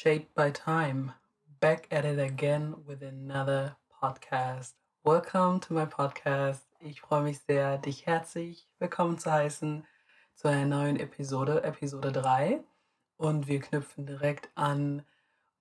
[0.00, 1.12] Shaped by Time,
[1.58, 4.74] back at it again with another podcast.
[5.02, 6.60] Welcome to my podcast.
[6.78, 9.84] Ich freue mich sehr, dich herzlich willkommen zu heißen
[10.36, 12.62] zu einer neuen Episode, Episode 3.
[13.16, 15.02] Und wir knüpfen direkt an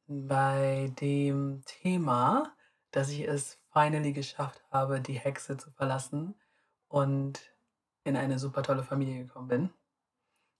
[0.06, 2.54] bei dem Thema,
[2.92, 6.36] dass ich es finally geschafft habe, die Hexe zu verlassen
[6.90, 7.42] und
[8.04, 9.70] in eine super tolle Familie gekommen bin.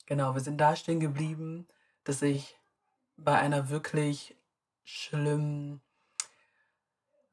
[0.08, 1.68] Genau, wir sind da stehen geblieben,
[2.06, 2.57] dass ich
[3.18, 4.36] bei einer wirklich
[4.84, 5.82] schlimmen,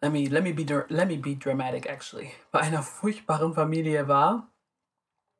[0.00, 4.50] let me, let me, be, let me be dramatic actually, bei einer furchtbaren Familie war,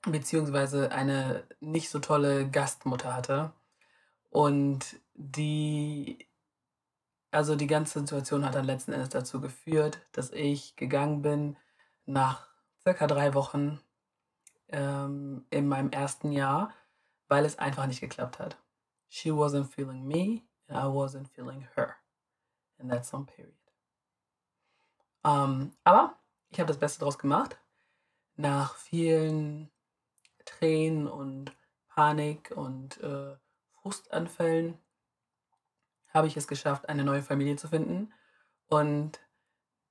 [0.03, 3.53] beziehungsweise eine nicht so tolle Gastmutter hatte.
[4.31, 6.27] Und die,
[7.31, 11.57] also die ganze Situation hat dann letzten Endes dazu geführt, dass ich gegangen bin
[12.05, 12.49] nach
[12.83, 13.81] circa drei Wochen
[14.69, 16.73] ähm, in meinem ersten Jahr,
[17.29, 18.59] weil es einfach nicht geklappt hat.
[19.15, 21.99] She wasn't feeling me and I wasn't feeling her.
[22.81, 23.55] And that's on period.
[25.23, 26.19] Ähm, aber
[26.51, 27.57] ich habe das Beste draus gemacht.
[28.35, 29.71] Nach vielen
[30.45, 31.53] Tränen und
[31.87, 33.37] Panik und äh,
[33.81, 34.79] Frustanfällen
[36.09, 38.13] habe ich es geschafft, eine neue Familie zu finden.
[38.67, 39.21] Und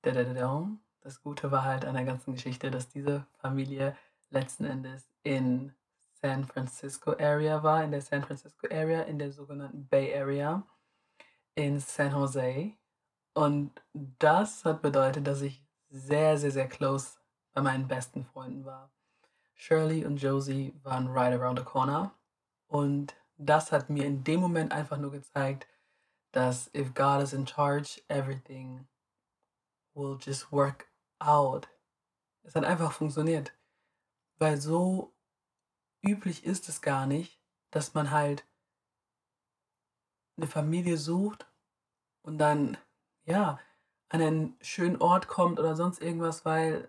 [0.02, 3.96] das Gute war halt an der ganzen Geschichte, dass diese Familie
[4.28, 5.74] letzten Endes in
[6.24, 10.66] San Francisco Area war, in der San Francisco Area, in der sogenannten Bay Area,
[11.54, 12.72] in San Jose.
[13.34, 17.18] Und das hat bedeutet, dass ich sehr, sehr, sehr close
[17.52, 18.90] bei meinen besten Freunden war.
[19.54, 22.14] Shirley und Josie waren right around the corner.
[22.68, 25.66] Und das hat mir in dem Moment einfach nur gezeigt,
[26.32, 28.88] dass if God is in charge, everything
[29.92, 31.68] will just work out.
[32.44, 33.52] Es hat einfach funktioniert.
[34.38, 35.13] Weil so
[36.04, 38.44] üblich ist es gar nicht, dass man halt
[40.36, 41.46] eine Familie sucht
[42.22, 42.76] und dann,
[43.24, 43.58] ja,
[44.08, 46.88] an einen schönen Ort kommt oder sonst irgendwas, weil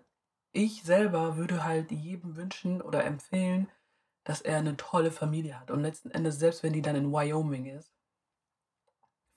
[0.52, 3.68] ich selber würde halt jedem wünschen oder empfehlen,
[4.24, 5.70] dass er eine tolle Familie hat.
[5.70, 7.92] Und letzten Endes, selbst wenn die dann in Wyoming ist,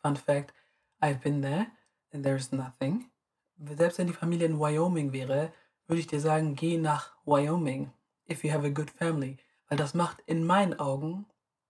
[0.02, 0.54] Fun Fact,
[1.02, 1.68] I've been there
[2.14, 3.10] and there's nothing.
[3.58, 5.52] Selbst wenn die Familie in Wyoming wäre,
[5.88, 7.92] würde ich dir sagen, geh nach Wyoming,
[8.30, 9.38] if you have a good family.
[9.70, 11.26] Weil das macht in meinen Augen,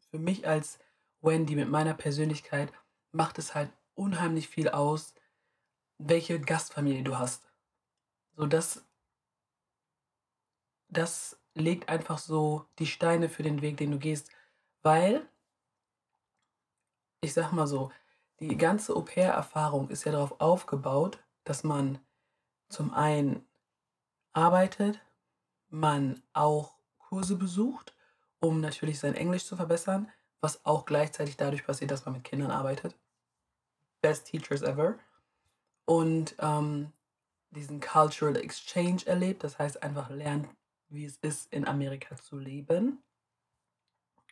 [0.10, 0.80] für mich als
[1.22, 2.72] Wendy mit meiner Persönlichkeit,
[3.12, 5.14] macht es halt unheimlich viel aus,
[5.98, 7.48] welche Gastfamilie du hast.
[8.36, 8.86] So, das,
[10.88, 14.32] das legt einfach so die Steine für den Weg, den du gehst.
[14.82, 15.28] Weil,
[17.22, 17.92] ich sag mal so,
[18.40, 22.00] die ganze Au-pair-Erfahrung ist ja darauf aufgebaut, dass man
[22.70, 23.46] zum einen
[24.32, 25.02] arbeitet,
[25.68, 26.79] man auch
[27.10, 27.96] Kurse besucht,
[28.40, 30.12] um natürlich sein Englisch zu verbessern,
[30.42, 32.96] was auch gleichzeitig dadurch passiert, dass man mit Kindern arbeitet.
[34.02, 34.98] Best Teachers ever.
[35.86, 36.94] Und ähm,
[37.50, 40.48] diesen Cultural Exchange erlebt, das heißt einfach lernt,
[40.88, 43.02] wie es ist, in Amerika zu leben.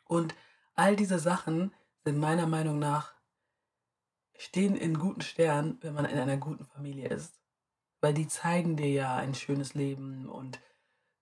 [0.06, 0.36] Und
[0.76, 1.74] all diese Sachen
[2.06, 3.14] sind meiner Meinung nach
[4.38, 7.42] stehen in guten Sternen, wenn man in einer guten Familie ist.
[8.02, 10.60] Weil die zeigen dir ja ein schönes Leben und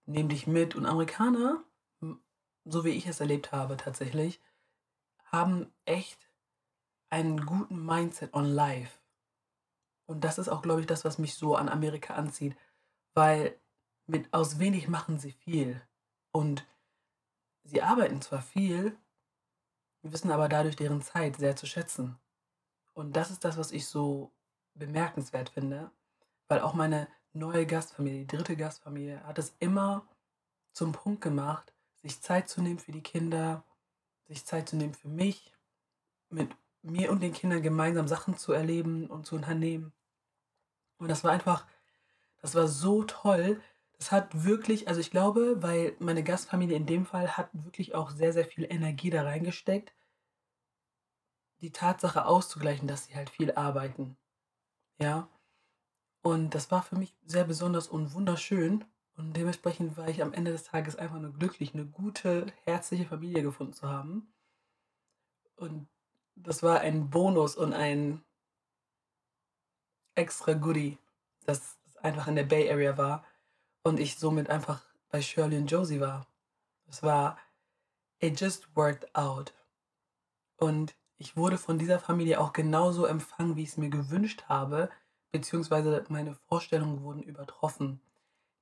[0.05, 0.75] nehmen dich mit.
[0.75, 1.63] Und Amerikaner,
[2.63, 4.41] so wie ich es erlebt habe tatsächlich,
[5.25, 6.29] haben echt
[7.09, 8.99] einen guten Mindset on life.
[10.07, 12.55] Und das ist auch, glaube ich, das, was mich so an Amerika anzieht.
[13.13, 13.59] Weil
[14.07, 15.81] mit aus wenig machen sie viel.
[16.31, 16.65] Und
[17.63, 18.97] sie arbeiten zwar viel,
[20.01, 22.17] wissen aber dadurch deren Zeit sehr zu schätzen.
[22.93, 24.31] Und das ist das, was ich so
[24.73, 25.91] bemerkenswert finde,
[26.47, 30.07] weil auch meine neue Gastfamilie, die dritte Gastfamilie, hat es immer
[30.73, 33.63] zum Punkt gemacht, sich Zeit zu nehmen für die Kinder,
[34.27, 35.53] sich Zeit zu nehmen für mich,
[36.29, 39.93] mit mir und den Kindern gemeinsam Sachen zu erleben und zu unternehmen.
[40.97, 41.65] Und das war einfach,
[42.41, 43.61] das war so toll.
[43.97, 48.11] Das hat wirklich, also ich glaube, weil meine Gastfamilie in dem Fall hat wirklich auch
[48.11, 49.93] sehr, sehr viel Energie da reingesteckt,
[51.61, 54.17] die Tatsache auszugleichen, dass sie halt viel arbeiten.
[54.99, 55.29] Ja.
[56.25, 58.83] Und das war für mich sehr besonders und wunderschön.
[59.15, 63.43] Und dementsprechend war ich am Ende des Tages einfach nur glücklich, eine gute, herzliche Familie
[63.43, 64.33] gefunden zu haben.
[65.55, 65.87] Und
[66.35, 68.23] das war ein Bonus und ein
[70.15, 70.97] extra Goodie,
[71.45, 73.23] dass es einfach in der Bay Area war
[73.83, 74.81] und ich somit einfach
[75.11, 76.25] bei Shirley und Josie war.
[76.87, 77.37] Es war,
[78.17, 79.53] it just worked out.
[80.57, 84.89] Und ich wurde von dieser Familie auch genauso empfangen, wie ich es mir gewünscht habe,
[85.35, 87.99] beziehungsweise meine Vorstellungen wurden übertroffen.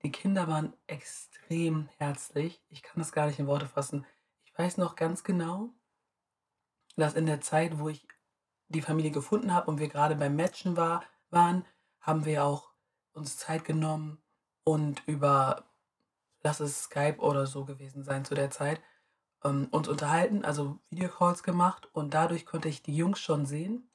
[0.01, 2.63] Die Kinder waren extrem herzlich.
[2.69, 4.07] Ich kann das gar nicht in Worte fassen.
[4.43, 5.69] Ich weiß noch ganz genau,
[6.95, 8.07] dass in der Zeit, wo ich
[8.69, 11.63] die Familie gefunden habe und wir gerade beim Matchen war, waren,
[11.99, 12.71] haben wir auch
[13.13, 14.17] uns Zeit genommen
[14.63, 15.65] und über,
[16.41, 18.81] lass es Skype oder so gewesen sein zu der Zeit,
[19.43, 23.91] ähm, uns unterhalten, also Videocalls gemacht und dadurch konnte ich die Jungs schon sehen.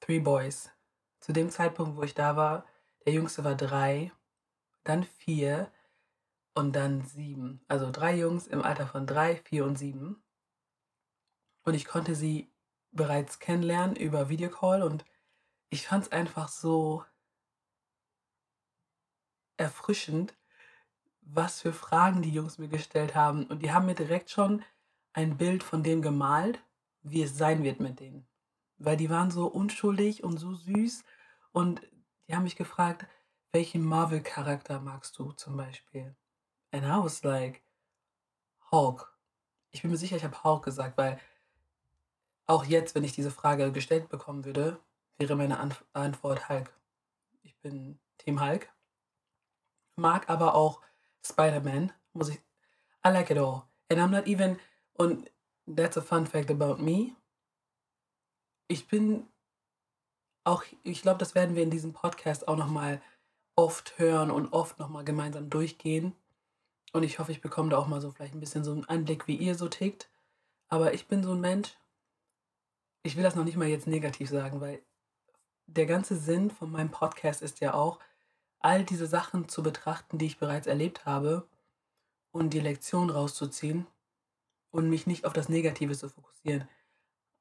[0.00, 0.70] Three Boys.
[1.20, 2.64] Zu dem Zeitpunkt, wo ich da war,
[3.04, 4.12] der Jüngste war drei,
[4.84, 5.70] dann vier
[6.54, 7.60] und dann sieben.
[7.68, 10.22] Also drei Jungs im Alter von drei, vier und sieben.
[11.64, 12.50] Und ich konnte sie
[12.90, 15.04] bereits kennenlernen über Videocall und
[15.70, 17.04] ich fand es einfach so
[19.56, 20.34] erfrischend,
[21.20, 23.46] was für Fragen die Jungs mir gestellt haben.
[23.46, 24.64] Und die haben mir direkt schon
[25.12, 26.62] ein Bild von dem gemalt,
[27.02, 28.26] wie es sein wird mit denen.
[28.78, 31.04] Weil die waren so unschuldig und so süß.
[31.52, 31.82] Und
[32.26, 33.06] die haben mich gefragt,
[33.52, 36.14] welchen Marvel-Charakter magst du zum Beispiel?
[36.70, 37.62] And I was like,
[38.70, 39.12] Hulk.
[39.70, 41.18] Ich bin mir sicher, ich habe Hulk gesagt, weil
[42.46, 44.80] auch jetzt, wenn ich diese Frage gestellt bekommen würde,
[45.18, 46.72] wäre meine Anf Antwort Hulk.
[47.42, 48.72] Ich bin Team Hulk.
[49.96, 50.80] Mag aber auch
[51.24, 51.92] Spider-Man.
[52.12, 52.40] Muss ich.
[53.04, 53.64] I like it all.
[53.90, 54.58] And I'm not even.
[54.94, 55.30] Und
[55.66, 57.14] that's a fun fact about me.
[58.68, 59.26] Ich bin
[60.44, 63.02] auch, ich glaube, das werden wir in diesem Podcast auch nochmal
[63.56, 66.14] oft hören und oft nochmal gemeinsam durchgehen.
[66.92, 69.26] Und ich hoffe, ich bekomme da auch mal so vielleicht ein bisschen so einen Einblick,
[69.26, 70.08] wie ihr so tickt.
[70.68, 71.76] Aber ich bin so ein Mensch,
[73.02, 74.82] ich will das noch nicht mal jetzt negativ sagen, weil
[75.66, 77.98] der ganze Sinn von meinem Podcast ist ja auch,
[78.60, 81.48] all diese Sachen zu betrachten, die ich bereits erlebt habe
[82.32, 83.86] und die Lektion rauszuziehen
[84.70, 86.68] und mich nicht auf das Negative zu fokussieren.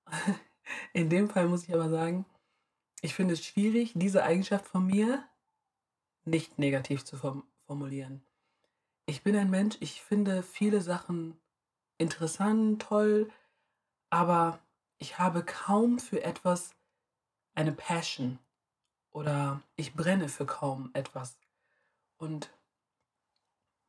[0.94, 2.26] In dem Fall muss ich aber sagen,
[3.02, 5.24] ich finde es schwierig, diese Eigenschaft von mir
[6.26, 7.18] nicht negativ zu
[7.66, 8.22] formulieren.
[9.06, 11.40] Ich bin ein Mensch, ich finde viele Sachen
[11.98, 13.32] interessant, toll,
[14.10, 14.60] aber
[14.98, 16.76] ich habe kaum für etwas
[17.56, 18.40] eine Passion
[19.12, 21.38] oder ich brenne für kaum etwas.
[22.18, 22.52] Und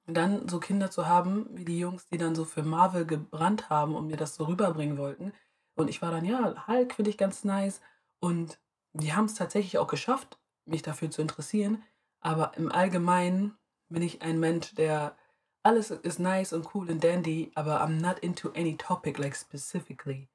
[0.06, 3.94] dann so Kinder zu haben, wie die Jungs, die dann so für Marvel gebrannt haben
[3.94, 5.32] und mir das so rüberbringen wollten.
[5.78, 7.80] Und ich war dann, ja, Hulk finde ich ganz nice.
[8.20, 8.58] Und
[8.92, 11.82] die haben es tatsächlich auch geschafft, mich dafür zu interessieren.
[12.20, 13.56] Aber im Allgemeinen
[13.88, 15.16] bin ich ein Mensch, der
[15.62, 20.28] alles ist nice und cool und dandy, aber I'm not into any topic like specifically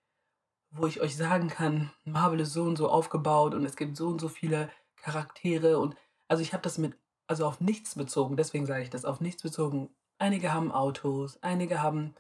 [0.74, 4.07] wo ich euch sagen kann, Marvel ist so und so aufgebaut und es gibt so
[4.07, 5.95] und so viele Charaktere und
[6.28, 6.98] also ich habe das mit,
[7.28, 9.90] also auf nichts bezogen, deswegen sage ich das, auf nichts bezogen.
[10.18, 12.16] Einige haben Autos, einige haben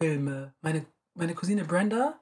[0.00, 0.54] Filme.
[0.60, 2.18] Meine, meine Cousine Brenda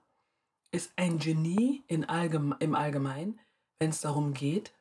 [0.71, 3.41] ist ein Genie in allgeme im Allgemeinen,
[3.79, 4.73] wenn es darum geht,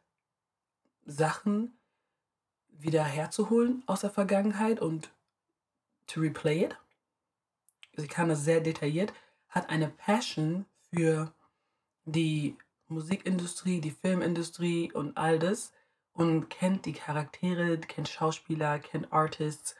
[1.05, 1.77] Sachen
[2.69, 5.11] wieder herzuholen aus der Vergangenheit und
[6.07, 6.77] to replay it.
[7.95, 9.13] Sie kann das sehr detailliert,
[9.47, 11.33] hat eine Passion für
[12.05, 15.71] die Musikindustrie, die Filmindustrie und all das
[16.13, 19.75] und kennt die Charaktere, kennt Schauspieler, kennt Artists.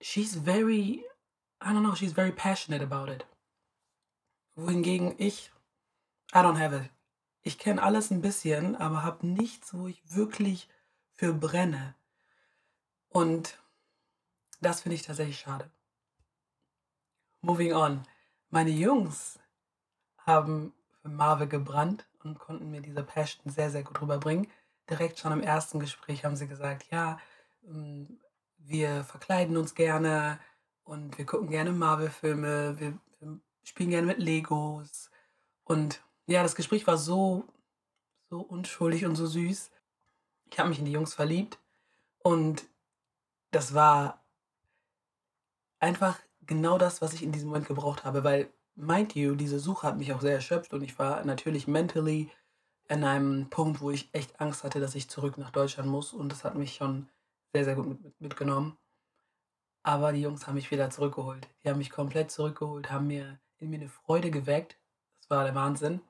[0.00, 1.04] She's very,
[1.62, 3.26] I don't know, she's very passionate about it.
[4.58, 5.52] Wohingegen ich,
[6.34, 6.90] I don't have it.
[7.42, 10.68] Ich kenne alles ein bisschen, aber habe nichts, wo ich wirklich
[11.12, 11.94] für brenne.
[13.08, 13.56] Und
[14.60, 15.70] das finde ich tatsächlich schade.
[17.40, 18.02] Moving on.
[18.50, 19.38] Meine Jungs
[20.26, 24.48] haben für Marvel gebrannt und konnten mir diese Passion sehr, sehr gut rüberbringen.
[24.90, 27.20] Direkt schon im ersten Gespräch haben sie gesagt, ja,
[27.64, 28.18] ähm,
[28.56, 30.40] wir verkleiden uns gerne
[30.82, 32.98] und wir gucken gerne Marvel-Filme, wir,
[33.68, 35.10] spielen gerne mit Legos.
[35.64, 37.44] Und ja, das Gespräch war so,
[38.30, 39.70] so unschuldig und so süß.
[40.50, 41.58] Ich habe mich in die Jungs verliebt
[42.20, 42.64] und
[43.50, 44.24] das war
[45.78, 49.86] einfach genau das, was ich in diesem Moment gebraucht habe, weil mind you, diese Suche
[49.86, 52.30] hat mich auch sehr erschöpft und ich war natürlich mentally
[52.88, 56.30] an einem Punkt, wo ich echt Angst hatte, dass ich zurück nach Deutschland muss und
[56.30, 57.08] das hat mich schon
[57.52, 58.78] sehr, sehr gut mit, mit, mitgenommen.
[59.82, 61.48] Aber die Jungs haben mich wieder zurückgeholt.
[61.62, 64.78] Die haben mich komplett zurückgeholt, haben mir in mir eine Freude geweckt.
[65.20, 66.00] Das war der Wahnsinn.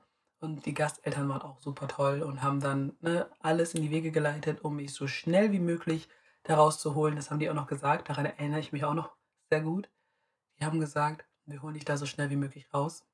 [0.40, 4.12] Und die Gasteltern waren auch super toll und haben dann ne, alles in die Wege
[4.12, 6.08] geleitet, um mich so schnell wie möglich
[6.44, 7.16] daraus zu holen.
[7.16, 8.08] Das haben die auch noch gesagt.
[8.08, 9.16] Daran erinnere ich mich auch noch
[9.50, 9.90] sehr gut.
[10.58, 13.04] Die haben gesagt, wir holen dich da so schnell wie möglich raus,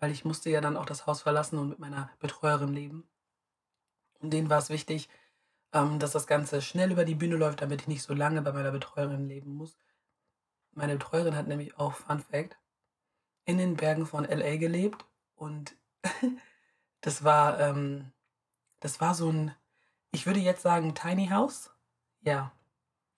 [0.00, 3.08] weil ich musste ja dann auch das Haus verlassen und mit meiner Betreuerin leben.
[4.20, 5.08] Und denen war es wichtig,
[5.72, 8.52] ähm, dass das Ganze schnell über die Bühne läuft, damit ich nicht so lange bei
[8.52, 9.76] meiner Betreuerin leben muss.
[10.72, 12.58] Meine Betreuerin hat nämlich auch, Fun Fact,
[13.44, 15.76] in den Bergen von LA gelebt und
[17.00, 18.12] das war, ähm,
[18.80, 19.54] das war so ein,
[20.10, 21.70] ich würde jetzt sagen, tiny house.
[22.20, 22.32] Ja.
[22.32, 22.52] Yeah.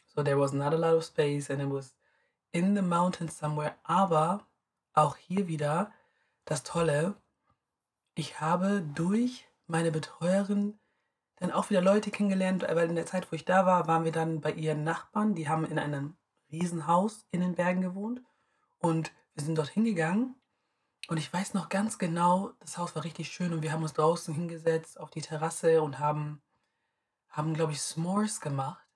[0.06, 1.94] So there was not a lot of space and it was
[2.52, 4.46] in the mountains somewhere, aber
[4.92, 5.92] auch hier wieder
[6.44, 7.16] das Tolle,
[8.14, 10.78] ich habe durch meine Betreuerin
[11.36, 14.12] dann auch wieder Leute kennengelernt, weil in der Zeit, wo ich da war, waren wir
[14.12, 16.16] dann bei ihren Nachbarn, die haben in einem
[16.52, 18.22] Riesenhaus in den Bergen gewohnt
[18.78, 20.34] und wir sind dort hingegangen
[21.08, 23.92] und ich weiß noch ganz genau, das Haus war richtig schön und wir haben uns
[23.92, 26.42] draußen hingesetzt auf die Terrasse und haben,
[27.28, 28.86] haben glaube ich, S'mores gemacht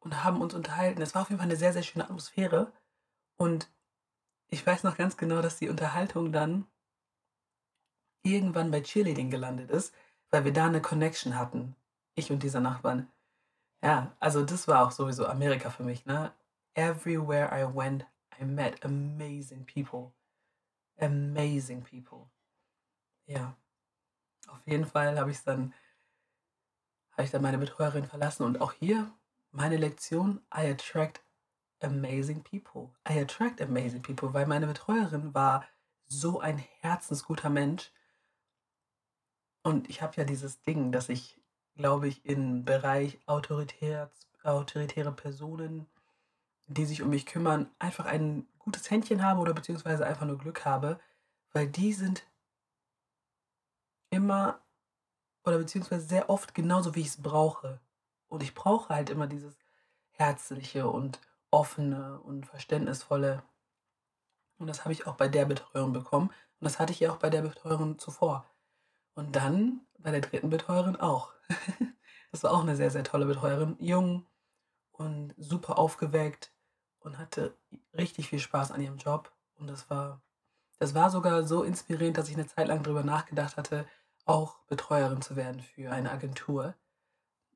[0.00, 1.02] und haben uns unterhalten.
[1.02, 2.72] Es war auf jeden Fall eine sehr, sehr schöne Atmosphäre
[3.36, 3.70] und
[4.48, 6.66] ich weiß noch ganz genau, dass die Unterhaltung dann
[8.22, 9.94] irgendwann bei Cheerleading gelandet ist,
[10.30, 11.76] weil wir da eine Connection hatten.
[12.14, 13.08] Ich und dieser Nachbarn.
[13.82, 16.32] Ja, also das war auch sowieso Amerika für mich, ne?
[16.74, 18.06] Everywhere I went,
[18.40, 20.12] I met amazing people.
[21.00, 22.28] Amazing people.
[23.26, 23.56] Ja.
[24.48, 25.72] Auf jeden Fall habe ich dann,
[27.12, 29.10] habe ich dann meine Betreuerin verlassen und auch hier
[29.50, 31.22] meine Lektion, I attract
[31.80, 32.90] amazing people.
[33.08, 35.64] I attract amazing people, weil meine Betreuerin war
[36.06, 37.92] so ein herzensguter Mensch.
[39.62, 41.40] Und ich habe ja dieses Ding, dass ich,
[41.76, 44.10] glaube ich, im Bereich autoritär,
[44.42, 45.86] autoritäre Personen,
[46.66, 50.64] die sich um mich kümmern, einfach ein gutes Händchen habe oder beziehungsweise einfach nur Glück
[50.64, 50.98] habe,
[51.52, 52.24] weil die sind
[54.10, 54.60] immer
[55.44, 57.80] oder beziehungsweise sehr oft genauso, wie ich es brauche.
[58.28, 59.58] Und ich brauche halt immer dieses
[60.10, 63.42] Herzliche und offene und verständnisvolle.
[64.58, 66.28] Und das habe ich auch bei der Betreuung bekommen.
[66.28, 68.46] Und das hatte ich ja auch bei der Betreuerin zuvor.
[69.14, 71.34] Und dann bei der dritten Betreuerin auch.
[72.32, 73.76] das war auch eine sehr, sehr tolle Betreuerin.
[73.78, 74.26] Jung
[74.92, 76.53] und super aufgeweckt
[77.04, 77.54] und hatte
[77.96, 79.30] richtig viel Spaß an ihrem Job.
[79.58, 80.20] Und das war,
[80.78, 83.86] das war sogar so inspirierend, dass ich eine Zeit lang darüber nachgedacht hatte,
[84.24, 86.74] auch Betreuerin zu werden für eine Agentur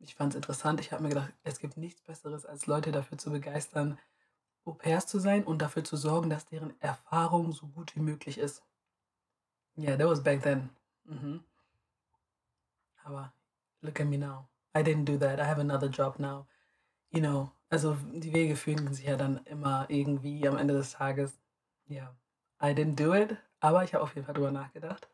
[0.01, 0.81] ich fand es interessant.
[0.81, 3.99] Ich habe mir gedacht, es gibt nichts Besseres, als Leute dafür zu begeistern,
[4.65, 8.37] Au pairs zu sein und dafür zu sorgen, dass deren Erfahrung so gut wie möglich
[8.37, 8.63] ist.
[9.79, 10.69] Yeah, that was back then.
[11.05, 11.43] Mhm.
[13.05, 13.33] Aber
[13.81, 14.47] look at me now.
[14.77, 15.41] I didn't do that.
[15.41, 16.47] I have another job now.
[17.11, 21.39] You know, also die Wege fühlen sich ja dann immer irgendwie am Ende des Tages.
[21.87, 22.15] Ja,
[22.61, 22.71] yeah.
[22.71, 25.09] I didn't do it, aber ich habe auf jeden Fall drüber nachgedacht.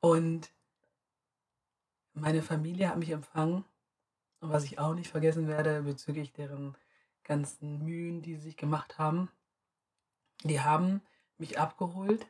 [0.00, 0.50] Und
[2.14, 3.64] meine Familie hat mich empfangen
[4.40, 6.76] und was ich auch nicht vergessen werde bezüglich deren
[7.24, 9.28] ganzen Mühen, die sie sich gemacht haben,
[10.44, 11.02] die haben
[11.38, 12.26] mich abgeholt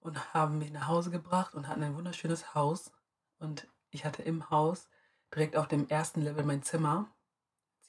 [0.00, 2.92] und haben mich nach Hause gebracht und hatten ein wunderschönes Haus.
[3.38, 4.88] Und ich hatte im Haus
[5.32, 7.08] direkt auf dem ersten Level mein Zimmer,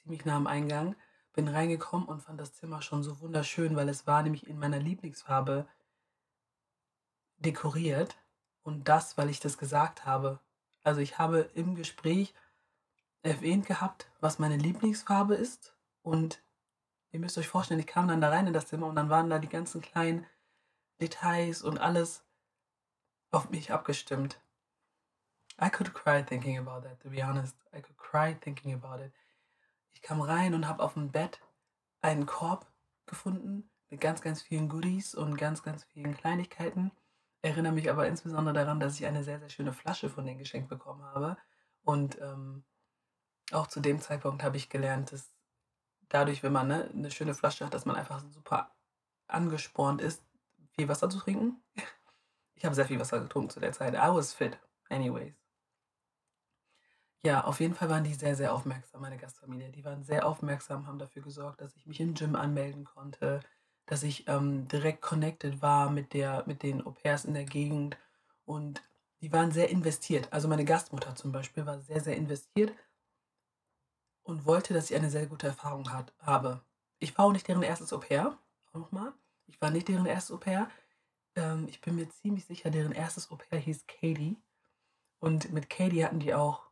[0.06, 0.94] ziemlich nah am Eingang.
[1.32, 4.78] Bin reingekommen und fand das Zimmer schon so wunderschön, weil es war nämlich in meiner
[4.78, 5.66] Lieblingsfarbe
[7.38, 8.16] dekoriert.
[8.62, 10.38] Und das, weil ich das gesagt habe.
[10.84, 12.34] Also ich habe im Gespräch
[13.22, 15.74] erwähnt gehabt, was meine Lieblingsfarbe ist.
[16.02, 16.40] Und
[17.10, 19.28] ihr müsst euch vorstellen, ich kam dann da rein in das Zimmer und dann waren
[19.28, 20.24] da die ganzen kleinen
[21.00, 22.24] Details und alles
[23.32, 24.40] auf mich abgestimmt.
[25.60, 27.56] I could cry thinking about that, to be honest.
[27.72, 29.12] I could cry thinking about it.
[29.96, 31.40] Ich kam rein und habe auf dem Bett
[32.00, 32.70] einen Korb
[33.06, 36.92] gefunden mit ganz, ganz vielen Goodies und ganz, ganz vielen Kleinigkeiten
[37.46, 40.68] erinnere mich aber insbesondere daran, dass ich eine sehr, sehr schöne Flasche von denen geschenkt
[40.68, 41.36] bekommen habe.
[41.82, 42.64] Und ähm,
[43.52, 45.32] auch zu dem Zeitpunkt habe ich gelernt, dass
[46.08, 48.74] dadurch, wenn man ne, eine schöne Flasche hat, dass man einfach super
[49.28, 50.22] angespornt ist,
[50.74, 51.62] viel Wasser zu trinken.
[52.58, 53.92] Ich habe sehr viel Wasser getrunken zu der Zeit.
[53.92, 55.34] I was fit, anyways.
[57.24, 59.70] Ja, auf jeden Fall waren die sehr, sehr aufmerksam, meine Gastfamilie.
[59.70, 63.40] Die waren sehr aufmerksam, haben dafür gesorgt, dass ich mich im Gym anmelden konnte,
[63.86, 67.96] dass ich ähm, direkt connected war mit, der, mit den Au pairs in der Gegend
[68.44, 68.82] und
[69.20, 70.32] die waren sehr investiert.
[70.32, 72.72] Also meine Gastmutter zum Beispiel war sehr, sehr investiert
[74.22, 76.60] und wollte, dass ich eine sehr gute Erfahrung hat, habe.
[76.98, 78.38] Ich war auch nicht deren erstes Au pair,
[78.72, 79.12] auch nochmal.
[79.46, 80.68] Ich war nicht deren erstes Au pair.
[81.34, 84.36] Ähm, ich bin mir ziemlich sicher, deren erstes Au pair hieß Katie.
[85.18, 86.65] Und mit Katie hatten die auch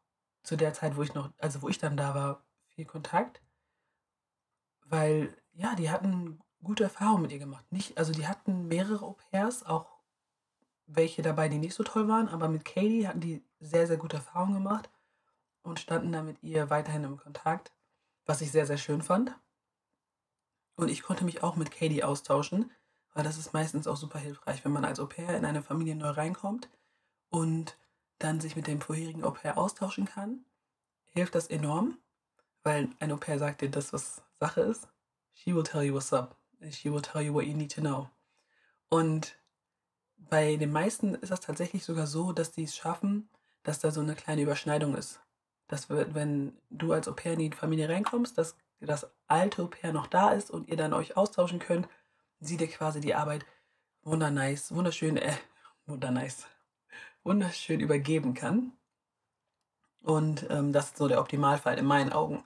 [0.45, 3.43] zu der Zeit, wo ich noch, also wo ich dann da war, viel Kontakt.
[4.85, 7.65] Weil, ja, die hatten gute Erfahrungen mit ihr gemacht.
[7.73, 9.99] Nicht, also die hatten mehrere Au-pairs, auch
[10.87, 14.17] welche dabei, die nicht so toll waren, aber mit Katie hatten die sehr, sehr gute
[14.17, 14.91] Erfahrungen gemacht
[15.63, 17.73] und standen da mit ihr weiterhin im Kontakt,
[18.27, 19.35] was ich sehr, sehr schön fand.
[20.77, 22.71] Und ich konnte mich auch mit Katie austauschen,
[23.15, 26.11] weil das ist meistens auch super hilfreich, wenn man als Au-pair in eine Familie neu
[26.11, 26.69] reinkommt
[27.31, 27.79] und
[28.19, 30.45] dann sich mit dem vorherigen Au-pair austauschen kann,
[31.11, 31.99] hilft das enorm,
[32.63, 34.89] weil ein Au-pair sagt dir das, was Sache ist.
[35.33, 36.37] She will tell you what's up.
[36.71, 38.09] She will tell you what you need to know.
[38.89, 39.37] Und
[40.17, 43.29] bei den meisten ist das tatsächlich sogar so, dass die es schaffen,
[43.63, 45.21] dass da so eine kleine Überschneidung ist.
[45.67, 50.33] Dass wenn du als Au-pair in die Familie reinkommst, dass das alte Au-pair noch da
[50.33, 51.89] ist und ihr dann euch austauschen könnt,
[52.41, 53.45] sie dir quasi die Arbeit
[54.03, 55.37] wundernice, wunderschön, äh,
[55.87, 56.47] wundernice,
[57.25, 58.73] wunderschön übergeben kann.
[60.01, 62.45] Und ähm, das ist so der Optimalfall in meinen Augen.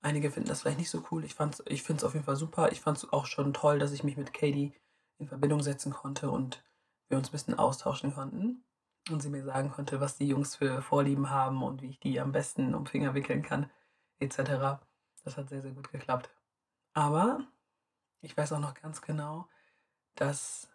[0.00, 1.24] Einige finden das vielleicht nicht so cool.
[1.24, 2.72] Ich, ich finde es auf jeden Fall super.
[2.72, 4.72] Ich fand es auch schon toll, dass ich mich mit Katie
[5.18, 6.64] in Verbindung setzen konnte und
[7.08, 8.64] wir uns ein bisschen austauschen konnten.
[9.10, 12.20] Und sie mir sagen konnte, was die Jungs für Vorlieben haben und wie ich die
[12.20, 13.70] am besten um Finger wickeln kann,
[14.20, 14.80] etc.
[15.24, 16.30] Das hat sehr, sehr gut geklappt.
[16.94, 17.40] Aber
[18.20, 19.48] ich weiß auch noch ganz genau,
[20.14, 20.71] dass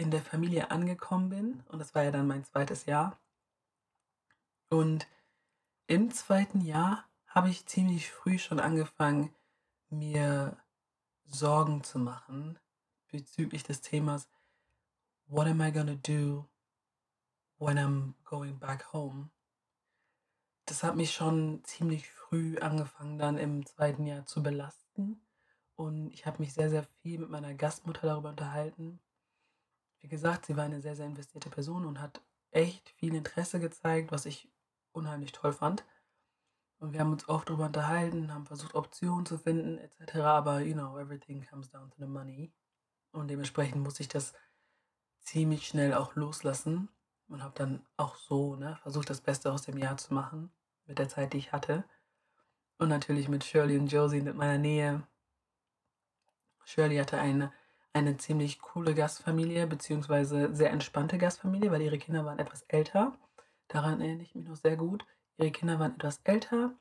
[0.00, 3.18] in der Familie angekommen bin und das war ja dann mein zweites Jahr.
[4.70, 5.06] Und
[5.86, 9.34] im zweiten Jahr habe ich ziemlich früh schon angefangen,
[9.90, 10.56] mir
[11.26, 12.58] Sorgen zu machen
[13.10, 14.28] bezüglich des Themas
[15.26, 16.48] What am I gonna do
[17.58, 19.30] when I'm going back home?
[20.64, 25.20] Das hat mich schon ziemlich früh angefangen, dann im zweiten Jahr zu belasten.
[25.76, 29.00] Und ich habe mich sehr, sehr viel mit meiner Gastmutter darüber unterhalten.
[30.00, 34.12] Wie gesagt, sie war eine sehr, sehr investierte Person und hat echt viel Interesse gezeigt,
[34.12, 34.48] was ich
[34.92, 35.84] unheimlich toll fand.
[36.78, 40.16] Und wir haben uns oft darüber unterhalten, haben versucht, Optionen zu finden, etc.
[40.20, 42.52] Aber, you know, everything comes down to the money.
[43.12, 44.32] Und dementsprechend muss ich das
[45.20, 46.88] ziemlich schnell auch loslassen
[47.28, 50.50] und habe dann auch so ne, versucht, das Beste aus dem Jahr zu machen,
[50.86, 51.84] mit der Zeit, die ich hatte.
[52.78, 55.06] Und natürlich mit Shirley und Josie in meiner Nähe.
[56.64, 57.52] Shirley hatte eine,
[57.92, 63.12] eine ziemlich coole Gastfamilie, beziehungsweise sehr entspannte Gastfamilie, weil ihre Kinder waren etwas älter.
[63.68, 65.04] Daran erinnere ich mich noch sehr gut.
[65.36, 66.74] Ihre Kinder waren etwas älter,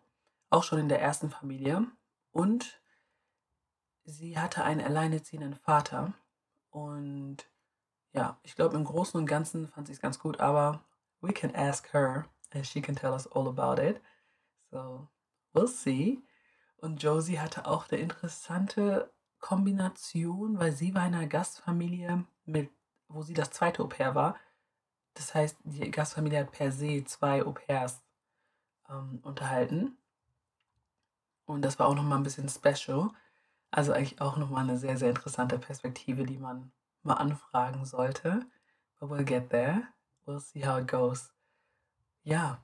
[0.49, 1.87] auch schon in der ersten Familie.
[2.31, 2.81] Und
[4.03, 6.13] sie hatte einen alleinerziehenden Vater.
[6.69, 7.49] Und
[8.11, 10.83] ja, ich glaube, im Großen und Ganzen fand sie es ganz gut, aber
[11.21, 14.01] we can ask her and she can tell us all about it.
[14.71, 15.07] So,
[15.53, 16.21] we'll see.
[16.77, 22.69] Und Josie hatte auch eine interessante Kombination, weil sie war in einer Gastfamilie, mit,
[23.07, 24.35] wo sie das zweite Au-pair war.
[25.13, 28.01] Das heißt, die Gastfamilie hat per se zwei Au-pairs
[28.89, 29.97] ähm, unterhalten.
[31.45, 33.09] Und das war auch nochmal ein bisschen special.
[33.71, 36.71] Also eigentlich auch nochmal eine sehr, sehr interessante Perspektive, die man
[37.03, 38.45] mal anfragen sollte.
[38.99, 39.83] But we'll get there.
[40.25, 41.33] We'll see how it goes.
[42.23, 42.63] Ja,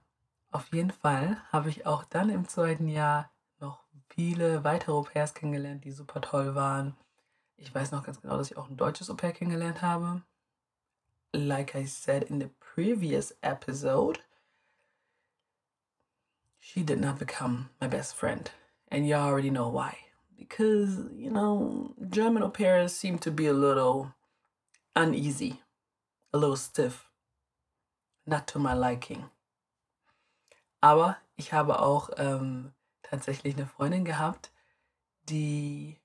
[0.52, 3.32] auf jeden Fall habe ich auch dann im zweiten Jahr
[3.66, 6.96] noch viele weitere Au-pairs kennengelernt, die super toll waren.
[7.58, 10.22] Ich weiß noch ganz genau, dass ich auch ein deutsches Au-pair kennengelernt habe.
[11.34, 14.20] Like I said in the previous episode,
[16.60, 18.52] she did not become my best friend.
[18.90, 19.98] And you already know why.
[20.38, 24.14] Because, you know, German au pairs seem to be a little
[24.96, 25.62] uneasy,
[26.34, 27.10] a little stiff.
[28.28, 29.30] Not to my liking.
[30.82, 32.75] Aber ich habe auch ähm,
[33.16, 34.52] tatsächlich eine Freundin gehabt,
[35.30, 35.98] die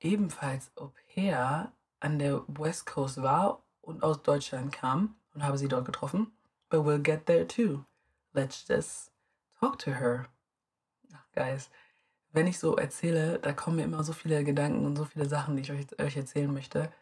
[0.00, 5.68] ebenfalls Au pair an der West Coast war und aus Deutschland kam und habe sie
[5.68, 6.32] dort getroffen.
[6.68, 7.84] But we'll get there too.
[8.32, 9.10] Let's just
[9.58, 10.28] talk to her.
[11.12, 11.68] Ach, guys,
[12.32, 15.56] wenn ich so erzähle, da kommen mir immer so viele Gedanken und so viele Sachen,
[15.56, 16.92] die ich euch, euch erzählen möchte.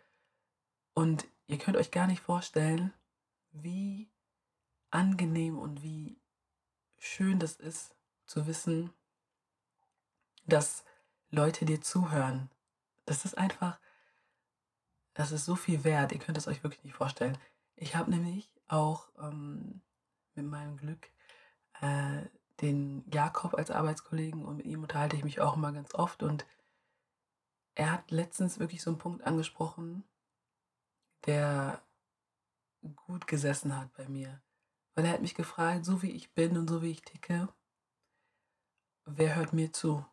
[0.95, 2.95] Und ihr könnt euch gar nicht vorstellen,
[3.51, 4.09] wie
[4.91, 6.19] angenehm und wie
[6.97, 7.96] schön das ist,
[8.27, 8.93] zu wissen,
[10.47, 10.85] dass
[11.31, 12.51] Leute dir zuhören.
[13.05, 13.79] Das ist einfach,
[15.15, 16.13] das ist so viel wert.
[16.13, 17.39] Ihr könnt es euch wirklich nicht vorstellen.
[17.77, 19.81] Ich habe nämlich auch ähm,
[20.35, 21.11] mit meinem Glück
[21.81, 22.23] äh,
[22.61, 26.23] den Jakob als Arbeitskollegen und mit ihm unterhalte ich mich auch immer ganz oft.
[26.23, 26.47] Und
[27.75, 30.05] er hat letztens wirklich so einen Punkt angesprochen,
[31.27, 31.83] der
[32.95, 34.41] gut gesessen hat bei mir.
[34.95, 37.49] Weil er hat mich gefragt, so wie ich bin und so wie ich ticke,
[39.07, 40.05] wer hört mir zu?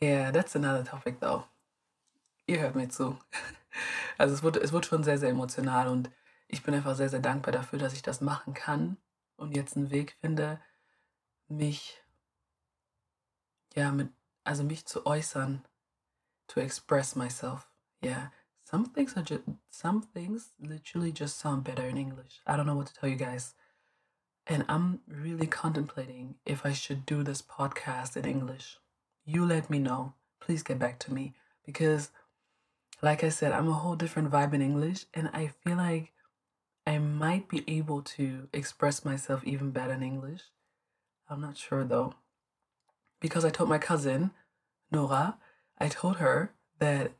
[0.00, 1.44] Yeah, that's another topic though.
[2.46, 3.18] Ihr hört mir zu.
[4.16, 6.10] Also es wurde, es wurde schon sehr, sehr emotional und
[6.48, 8.96] ich bin einfach sehr, sehr dankbar dafür, dass ich das machen kann
[9.36, 10.60] und jetzt einen Weg finde,
[11.46, 12.02] mich,
[13.76, 14.10] ja, mit,
[14.42, 15.64] also mich zu äußern,
[16.48, 17.70] to express myself.
[18.02, 18.32] Yeah.
[18.64, 22.42] Some things are just, some things literally just sound better in English.
[22.46, 23.54] I don't know what to tell you guys.
[24.50, 28.78] And I'm really contemplating if I should do this podcast in English.
[29.26, 30.14] You let me know.
[30.40, 31.34] Please get back to me
[31.66, 32.10] because,
[33.02, 36.12] like I said, I'm a whole different vibe in English, and I feel like
[36.86, 40.40] I might be able to express myself even better in English.
[41.28, 42.14] I'm not sure though.
[43.20, 44.30] Because I told my cousin,
[44.90, 45.36] Nora,
[45.78, 47.12] I told her that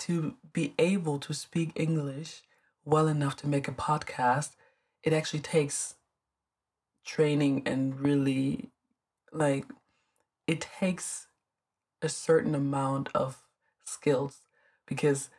[0.00, 2.42] to be able to speak English
[2.84, 4.50] well enough to make a podcast,
[5.02, 5.94] it actually takes
[7.04, 8.70] training and really
[9.32, 9.64] like
[10.46, 11.28] it takes
[12.02, 13.38] a certain amount of
[13.84, 14.42] skills
[14.86, 15.30] because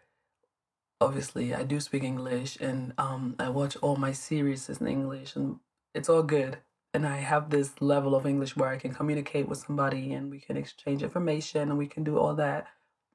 [1.00, 5.60] obviously I do speak English and um, I watch all my series in English and
[5.94, 6.58] it's all good.
[6.94, 10.40] And I have this level of English where I can communicate with somebody and we
[10.40, 12.68] can exchange information and we can do all that.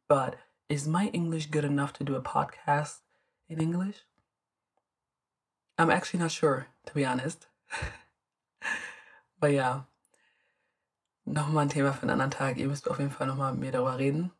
[0.09, 0.37] But
[0.69, 2.99] is my English good enough to do a podcast
[3.49, 4.03] in English?
[5.83, 7.49] I'm actually not sure, to be honest.
[9.41, 9.89] but ja,
[11.25, 12.57] nochmal ein Thema für einen anderen Tag.
[12.57, 14.31] Ihr müsst auf jeden Fall nochmal mit mir darüber reden.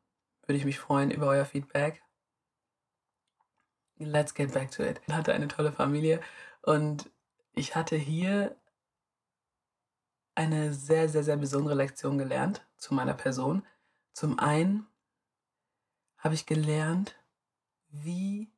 [0.47, 2.01] Würde ich mich freuen über euer Feedback.
[3.99, 5.01] Let's get back to it.
[5.09, 6.21] Ich hatte eine tolle Familie
[6.63, 7.11] und
[7.55, 8.55] ich hatte hier
[10.37, 13.67] eine sehr, sehr, sehr besondere Lektion gelernt zu meiner Person.
[14.13, 14.87] Zum einen
[16.19, 17.17] habe ich gelernt,
[17.89, 18.53] wie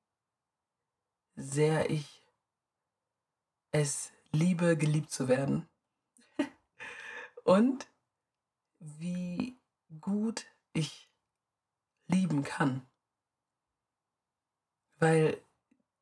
[1.34, 2.23] sehr ich
[3.74, 5.68] es liebe, geliebt zu werden.
[7.44, 7.88] Und
[8.78, 9.58] wie
[10.00, 11.10] gut ich
[12.06, 12.86] lieben kann.
[14.98, 15.42] Weil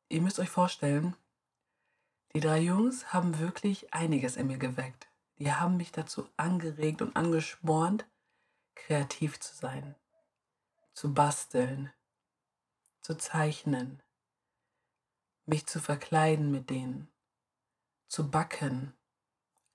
[0.07, 1.15] ihr müsst euch vorstellen,
[2.35, 5.07] die drei Jungs haben wirklich einiges in mir geweckt.
[5.39, 8.05] Die haben mich dazu angeregt und angespornt,
[8.75, 9.95] kreativ zu sein,
[10.93, 11.91] zu basteln,
[13.01, 14.01] zu zeichnen,
[15.47, 17.12] mich zu verkleiden mit denen,
[18.13, 18.93] zu backen,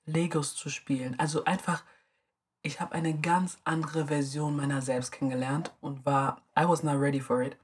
[0.04, 1.18] Legos zu spielen.
[1.18, 1.84] Also einfach,
[2.62, 7.20] ich habe eine ganz andere Version meiner selbst kennengelernt und war, I was not ready
[7.20, 7.56] for it.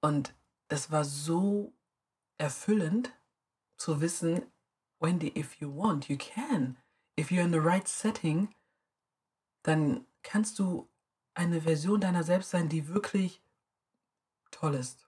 [0.00, 0.34] Und
[0.68, 1.74] das war so
[2.38, 3.12] erfüllend
[3.76, 4.50] zu wissen,
[4.98, 6.78] Wendy, if you want, you can.
[7.20, 8.54] If you're in the right setting,
[9.62, 10.88] dann kannst du
[11.34, 13.42] eine Version deiner selbst sein, die wirklich
[14.50, 15.07] toll ist.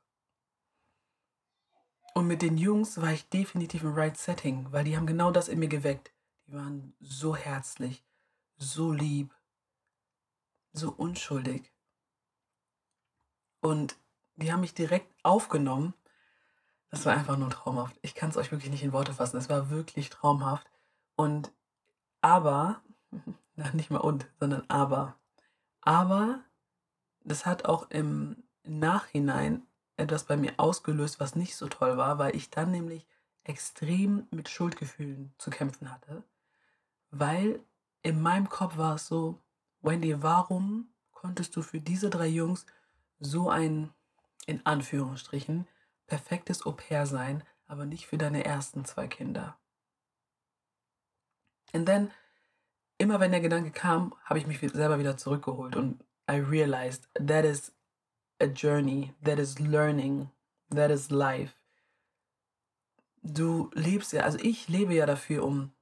[2.14, 5.48] Und mit den Jungs war ich definitiv im right setting, weil die haben genau das
[5.48, 6.12] in mir geweckt.
[6.46, 8.04] Die waren so herzlich,
[8.56, 9.34] so lieb,
[10.72, 11.72] so unschuldig.
[13.60, 13.96] Und
[14.36, 15.94] die haben mich direkt aufgenommen.
[16.90, 17.96] Das war einfach nur traumhaft.
[18.02, 19.36] Ich kann es euch wirklich nicht in Worte fassen.
[19.36, 20.68] Es war wirklich traumhaft.
[21.14, 21.52] Und
[22.20, 22.82] aber,
[23.72, 25.16] nicht mal und, sondern aber.
[25.82, 26.40] Aber
[27.22, 29.66] das hat auch im Nachhinein
[30.00, 33.06] etwas bei mir ausgelöst, was nicht so toll war, weil ich dann nämlich
[33.44, 36.24] extrem mit Schuldgefühlen zu kämpfen hatte.
[37.10, 37.60] Weil
[38.02, 39.40] in meinem Kopf war es so,
[39.82, 42.66] Wendy, warum konntest du für diese drei Jungs
[43.18, 43.92] so ein
[44.46, 45.66] in Anführungsstrichen,
[46.06, 49.56] perfektes Au-pair sein, aber nicht für deine ersten zwei Kinder.
[51.72, 52.10] Und dann,
[52.98, 57.44] immer wenn der Gedanke kam, habe ich mich selber wieder zurückgeholt und I realized that
[57.44, 57.72] is
[58.40, 60.30] a journey, that is learning,
[60.70, 61.54] that is life.
[63.22, 65.72] Du lebst ja, also ich lebe ja dafür, um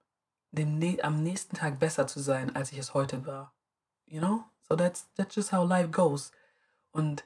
[0.51, 3.53] dem, am nächsten Tag besser zu sein, als ich es heute war.
[4.07, 4.45] You know?
[4.69, 6.33] So that's, that's just how life goes.
[6.91, 7.25] Und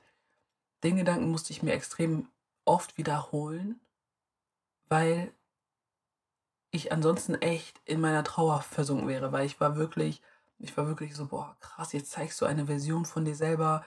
[0.82, 2.28] den Gedanken musste ich mir extrem
[2.64, 3.80] oft wiederholen,
[4.88, 5.32] weil
[6.70, 10.22] ich ansonsten echt in meiner Trauer versunken wäre, weil ich war wirklich,
[10.58, 13.84] ich war wirklich so, boah, krass, jetzt zeigst du eine Version von dir selber,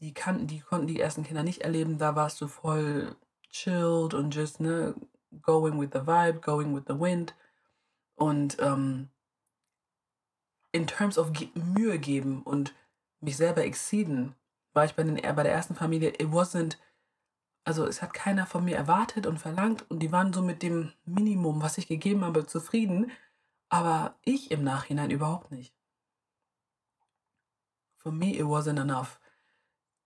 [0.00, 3.16] die kannten, die konnten die ersten Kinder nicht erleben, da warst du voll
[3.50, 4.94] chilled und just, ne,
[5.42, 7.34] going with the vibe, going with the wind
[8.14, 9.08] und ähm,
[10.72, 12.74] in terms of Mühe geben und
[13.20, 14.34] mich selber exceeden,
[14.72, 16.76] war ich bei, den, bei der ersten Familie, it wasn't,
[17.64, 20.92] also es hat keiner von mir erwartet und verlangt und die waren so mit dem
[21.04, 23.10] Minimum, was ich gegeben habe, zufrieden,
[23.68, 25.74] aber ich im Nachhinein überhaupt nicht.
[27.96, 29.18] For me it wasn't enough.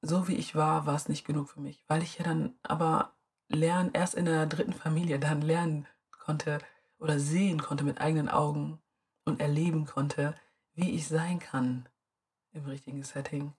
[0.02, 3.14] So wie ich war, war es nicht genug für mich, weil ich ja dann aber
[3.48, 6.58] lernen, erst in der dritten Familie dann lernen konnte
[6.98, 8.80] oder sehen konnte mit eigenen Augen
[9.24, 10.34] und erleben konnte,
[10.74, 11.88] wie ich sein kann
[12.52, 13.54] im richtigen Setting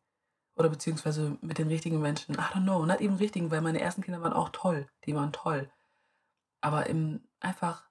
[0.56, 2.36] oder beziehungsweise mit den richtigen Menschen.
[2.36, 4.88] I don't know, nicht eben richtigen, weil meine ersten Kinder waren auch toll.
[5.06, 5.72] Die waren toll.
[6.62, 7.90] Aber im, einfach,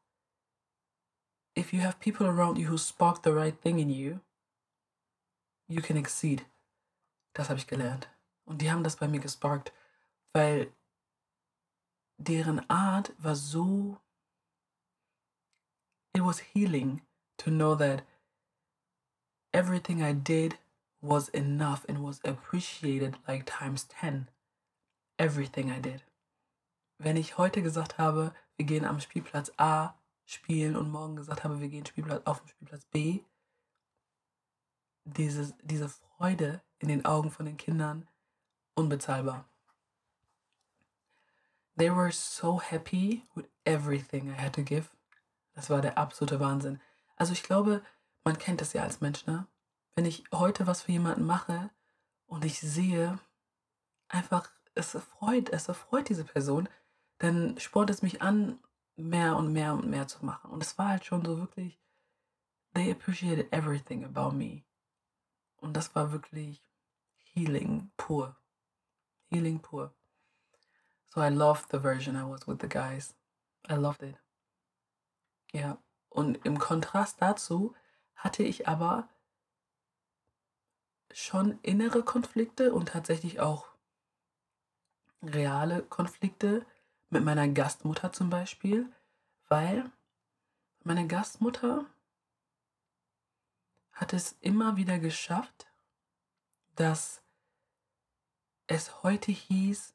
[1.58, 4.20] if you have people around you who spark the right thing in you,
[5.66, 6.44] you can exceed.
[7.32, 8.08] Das habe ich gelernt.
[8.52, 9.72] Und die haben das bei mir gesparkt,
[10.34, 10.70] weil
[12.18, 13.98] deren Art war so,
[16.14, 17.00] it was healing
[17.38, 18.04] to know that
[19.54, 20.58] everything I did
[21.00, 24.28] was enough and was appreciated like times 10.
[25.18, 26.04] Everything I did.
[26.98, 29.94] Wenn ich heute gesagt habe, wir gehen am Spielplatz A
[30.26, 33.24] spielen und morgen gesagt habe, wir gehen Spielplatz, auf dem Spielplatz B,
[35.04, 38.06] diese, diese Freude in den Augen von den Kindern,
[38.74, 39.44] unbezahlbar.
[41.76, 44.90] They were so happy with everything I had to give.
[45.54, 46.80] Das war der absolute Wahnsinn.
[47.16, 47.82] Also ich glaube,
[48.24, 49.46] man kennt das ja als Mensch, ne?
[49.94, 51.70] wenn ich heute was für jemanden mache
[52.26, 53.18] und ich sehe
[54.08, 56.68] einfach, es erfreut, es erfreut diese Person,
[57.18, 58.58] dann spornt es mich an,
[58.96, 60.50] mehr und mehr und mehr zu machen.
[60.50, 61.78] Und es war halt schon so wirklich,
[62.74, 64.62] they appreciated everything about me.
[65.56, 66.62] Und das war wirklich
[67.18, 68.36] healing pur.
[69.32, 69.94] Healing pur.
[71.06, 73.14] So I loved the version I was with the guys.
[73.68, 74.16] I loved it.
[75.52, 75.78] Ja.
[76.10, 77.74] Und im Kontrast dazu
[78.14, 79.08] hatte ich aber
[81.10, 83.68] schon innere Konflikte und tatsächlich auch
[85.22, 86.66] reale Konflikte
[87.08, 88.92] mit meiner Gastmutter zum Beispiel,
[89.48, 89.90] weil
[90.82, 91.86] meine Gastmutter
[93.92, 95.66] hat es immer wieder geschafft,
[96.74, 97.21] dass
[98.72, 99.92] es heute hieß,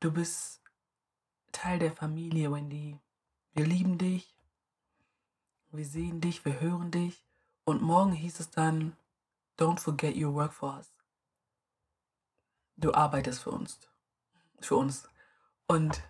[0.00, 0.62] du bist
[1.52, 2.98] Teil der Familie, Wendy.
[3.52, 4.34] Wir lieben dich,
[5.70, 7.22] wir sehen dich, wir hören dich.
[7.66, 8.96] Und morgen hieß es dann,
[9.58, 10.90] don't forget your work for us.
[12.76, 13.78] Du arbeitest für uns.
[14.60, 15.10] Für uns.
[15.66, 16.02] Und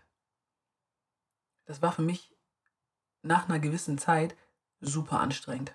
[1.64, 2.36] das war für mich
[3.22, 4.36] nach einer gewissen Zeit
[4.80, 5.74] super anstrengend.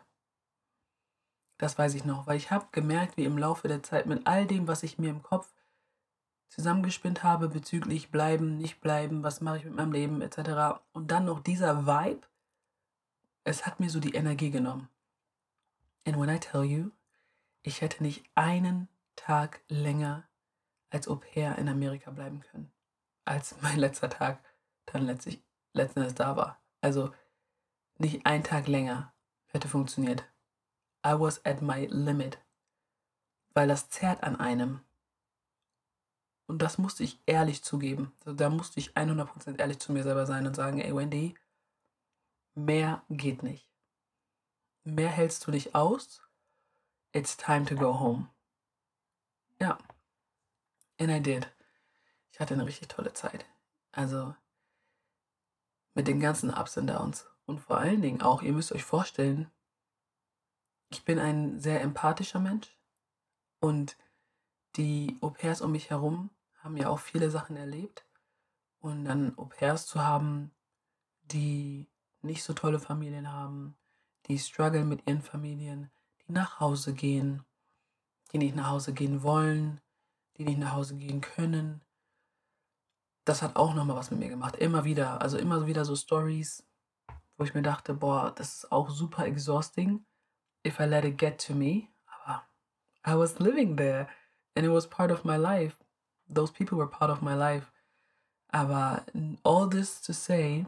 [1.63, 4.45] Das weiß ich noch, weil ich habe gemerkt, wie im Laufe der Zeit mit all
[4.45, 5.49] dem, was ich mir im Kopf
[6.49, 10.81] zusammengespinnt habe bezüglich bleiben, nicht bleiben, was mache ich mit meinem Leben etc.
[10.91, 12.27] Und dann noch dieser Vibe,
[13.45, 14.89] es hat mir so die Energie genommen.
[16.05, 16.91] And when I tell you,
[17.61, 20.27] ich hätte nicht einen Tag länger
[20.89, 22.73] als Au pair in Amerika bleiben können,
[23.23, 24.43] als mein letzter Tag
[24.87, 26.61] dann letztlich, letzten Endes da war.
[26.81, 27.13] Also
[27.99, 29.13] nicht ein Tag länger
[29.45, 30.25] hätte funktioniert.
[31.05, 32.39] I was at my limit,
[33.53, 34.81] weil das zerrt an einem.
[36.47, 38.13] Und das musste ich ehrlich zugeben.
[38.25, 41.35] Da musste ich 100% ehrlich zu mir selber sein und sagen, ey Wendy,
[42.53, 43.69] mehr geht nicht.
[44.83, 46.21] Mehr hältst du nicht aus
[47.13, 48.29] it's time to go home.
[49.59, 49.77] Ja.
[50.99, 51.47] And I did.
[52.31, 53.45] Ich hatte eine richtig tolle Zeit.
[53.91, 54.35] Also
[55.93, 57.27] mit den ganzen Ups und Downs.
[57.45, 59.51] Und vor allen Dingen auch, ihr müsst euch vorstellen,
[60.93, 62.77] ich bin ein sehr empathischer Mensch
[63.59, 63.97] und
[64.75, 66.29] die Au pairs um mich herum
[66.59, 68.05] haben ja auch viele Sachen erlebt.
[68.79, 70.51] Und dann Au pairs zu haben,
[71.23, 71.89] die
[72.21, 73.75] nicht so tolle Familien haben,
[74.27, 75.89] die strugglen mit ihren Familien,
[76.27, 77.43] die nach Hause gehen,
[78.31, 79.81] die nicht nach Hause gehen wollen,
[80.37, 81.81] die nicht nach Hause gehen können.
[83.25, 84.57] Das hat auch nochmal was mit mir gemacht.
[84.57, 86.65] Immer wieder, also immer wieder so Stories,
[87.37, 90.05] wo ich mir dachte, boah, das ist auch super exhausting,
[90.63, 91.89] if I let it get to me.
[92.07, 92.43] Aber
[93.05, 94.07] I was living there
[94.55, 95.75] and it was part of my life.
[96.29, 97.71] Those people were part of my life.
[98.49, 99.05] Aber
[99.43, 100.65] all this to say,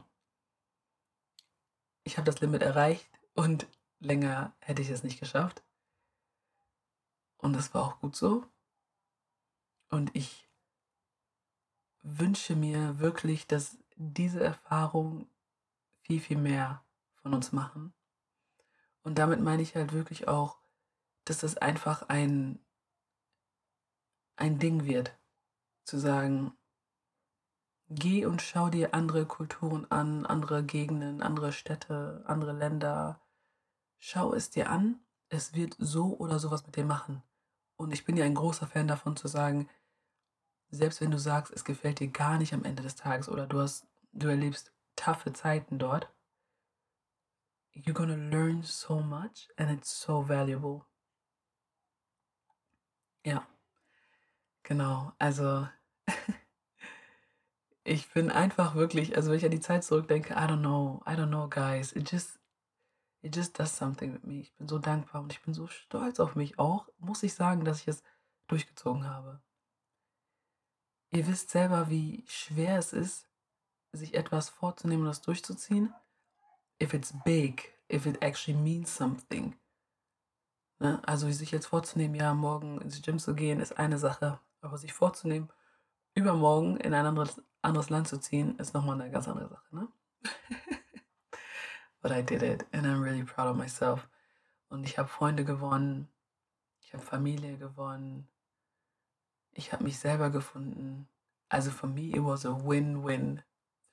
[2.03, 3.67] ich habe das Limit erreicht und
[3.99, 5.63] Länger hätte ich es nicht geschafft.
[7.37, 8.45] Und das war auch gut so.
[9.89, 10.47] Und ich
[12.01, 15.27] wünsche mir wirklich, dass diese Erfahrung
[16.01, 16.83] viel, viel mehr
[17.15, 17.93] von uns machen.
[19.05, 20.59] Und damit meine ich halt wirklich auch,
[21.23, 22.59] dass das einfach ein,
[24.35, 25.17] ein Ding wird,
[25.85, 26.51] zu sagen,
[27.87, 33.21] geh und schau dir andere Kulturen an, andere Gegenden, andere Städte, andere Länder,
[34.07, 37.23] Schau es dir an, es wird so oder sowas mit dir machen.
[37.75, 39.67] Und ich bin ja ein großer Fan davon zu sagen,
[40.69, 43.59] selbst wenn du sagst, es gefällt dir gar nicht am Ende des Tages oder du
[43.59, 46.13] hast, du erlebst taffe Zeiten dort,
[47.75, 50.85] you're gonna learn so much and it's so valuable.
[53.23, 53.45] Ja,
[54.63, 55.13] genau.
[55.19, 55.67] Also
[57.83, 61.11] ich bin einfach wirklich, also wenn ich an die Zeit zurückdenke, I don't know, I
[61.11, 61.91] don't know, guys.
[61.91, 62.39] It just
[63.25, 64.41] It just does something with me.
[64.41, 67.65] Ich bin so dankbar und ich bin so stolz auf mich auch, muss ich sagen,
[67.65, 68.03] dass ich es
[68.45, 69.41] durchgezogen habe.
[71.09, 73.27] Ihr wisst selber, wie schwer es ist,
[73.91, 75.91] sich etwas vorzunehmen und das durchzuziehen.
[76.81, 79.55] If it's big, if it actually means something.
[80.79, 81.01] Ne?
[81.05, 84.39] Also sich jetzt vorzunehmen, ja, morgen ins Gym zu gehen, ist eine Sache.
[84.61, 85.49] Aber sich vorzunehmen,
[86.15, 89.75] übermorgen in ein anderes, anderes Land zu ziehen, ist nochmal eine ganz andere Sache.
[89.75, 89.87] Ne?
[92.01, 94.07] but I did it and I'm really proud of myself.
[94.69, 96.09] Und ich habe Freunde gewonnen,
[96.81, 98.27] ich habe Familie gewonnen,
[99.53, 101.07] ich habe mich selber gefunden.
[101.49, 103.41] Also for me it was a win-win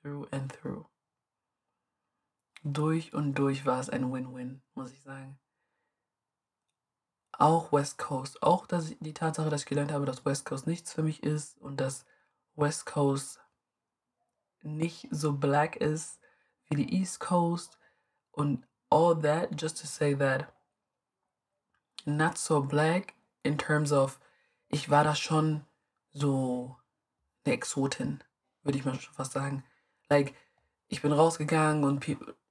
[0.01, 0.87] through and through.
[2.62, 5.38] Durch und durch war es ein Win-Win, muss ich sagen.
[7.33, 10.92] Auch West Coast, auch dass die Tatsache, dass ich gelernt habe, dass West Coast nichts
[10.92, 12.05] für mich ist und dass
[12.55, 13.40] West Coast
[14.62, 16.20] nicht so black ist
[16.68, 17.79] wie die East Coast
[18.31, 20.53] und all that just to say that
[22.05, 24.20] not so black in terms of,
[24.68, 25.64] ich war da schon
[26.12, 26.77] so
[27.44, 28.22] eine Exotin,
[28.62, 29.64] würde ich mal schon fast sagen.
[30.09, 30.35] Like,
[30.88, 32.01] ich bin rausgegangen und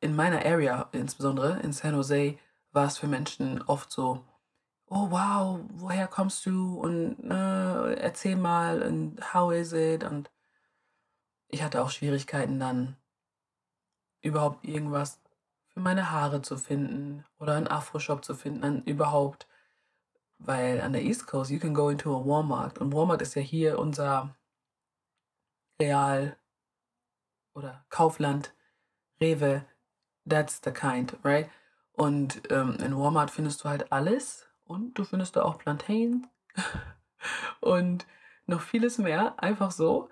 [0.01, 2.37] in meiner Area, insbesondere in San Jose,
[2.71, 4.25] war es für Menschen oft so,
[4.87, 6.79] oh wow, woher kommst du?
[6.79, 10.03] Und äh, erzähl mal und how is it?
[10.03, 10.31] Und
[11.47, 12.97] ich hatte auch Schwierigkeiten dann
[14.21, 15.21] überhaupt irgendwas
[15.67, 19.47] für meine Haare zu finden oder einen Afro-Shop zu finden, an, überhaupt,
[20.39, 22.79] weil an der East Coast, you can go into a Walmart.
[22.79, 24.35] Und Walmart ist ja hier unser
[25.79, 26.37] Real
[27.53, 28.53] oder Kaufland,
[29.21, 29.65] Rewe,
[30.25, 31.49] that's the kind, right?
[31.93, 36.25] Und ähm, in Walmart findest du halt alles und du findest da auch Plantains
[37.59, 38.05] und
[38.47, 40.09] noch vieles mehr, einfach so,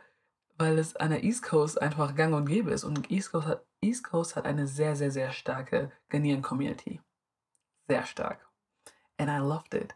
[0.58, 2.84] weil es an der East Coast einfach gang und gäbe ist.
[2.84, 7.00] Und East Coast hat, East Coast hat eine sehr, sehr, sehr starke Ghanaian-Community.
[7.88, 8.40] Sehr stark.
[9.18, 9.96] And I loved it.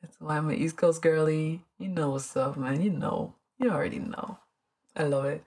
[0.00, 1.64] That's why I'm an East Coast girly.
[1.78, 2.80] You know what's up, man.
[2.80, 3.34] You know.
[3.58, 4.38] You already know.
[4.96, 5.44] I love it.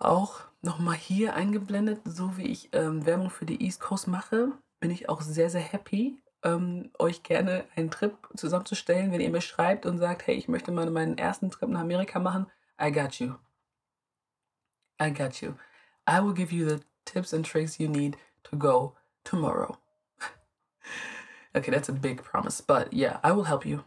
[0.00, 4.90] Auch nochmal hier eingeblendet, so wie ich ähm, Werbung für die East Coast mache, bin
[4.90, 9.84] ich auch sehr, sehr happy, ähm, euch gerne einen Trip zusammenzustellen, wenn ihr mir schreibt
[9.84, 12.46] und sagt, hey, ich möchte mal meinen ersten Trip nach Amerika machen.
[12.80, 13.34] I got you.
[15.00, 15.52] I got you.
[16.08, 19.76] I will give you the tips and tricks you need to go tomorrow.
[21.54, 23.84] okay, that's a big promise, but yeah, I will help you.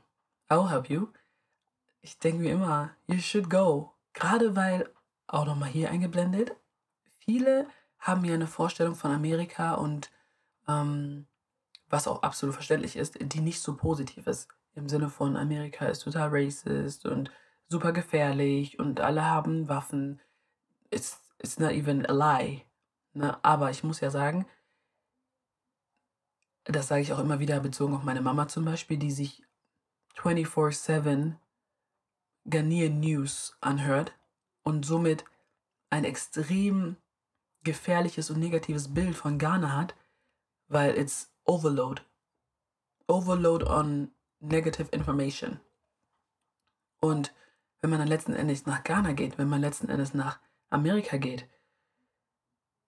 [0.47, 1.12] I will help you.
[2.02, 3.93] Ich denke wie immer, you should go.
[4.13, 4.89] Gerade weil,
[5.28, 6.56] auch nochmal hier eingeblendet,
[7.18, 7.68] viele
[8.00, 10.12] haben ja eine Vorstellung von Amerika und
[10.68, 11.26] ähm,
[11.90, 14.50] was auch absolut verständlich ist, die nicht so positiv ist.
[14.76, 17.32] Im Sinne von Amerika ist total racist und
[17.70, 20.20] super gefährlich und alle haben Waffen.
[20.90, 22.64] It's, it's not even a lie.
[23.14, 23.38] Ne?
[23.44, 24.46] Aber ich muss ja sagen,
[26.66, 29.44] das sage ich auch immer wieder bezogen auf meine Mama zum Beispiel, die sich
[30.18, 31.36] 24-7
[32.46, 34.14] Ghanaian News anhört
[34.63, 35.26] und somit
[35.89, 36.97] ein extrem
[37.63, 39.95] gefährliches und negatives Bild von Ghana hat,
[40.67, 42.02] weil it's overload.
[43.08, 45.60] Overload on negative information.
[46.99, 47.34] Und
[47.82, 51.47] wenn man dann letzten Endes nach Ghana geht, wenn man letzten Endes nach Amerika geht,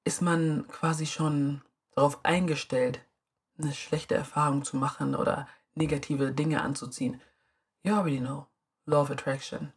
[0.05, 1.61] ist man quasi schon
[1.91, 3.01] darauf eingestellt,
[3.57, 7.21] eine schlechte Erfahrung zu machen oder negative Dinge anzuziehen.
[7.83, 8.47] You already know.
[8.85, 9.73] Law of Attraction.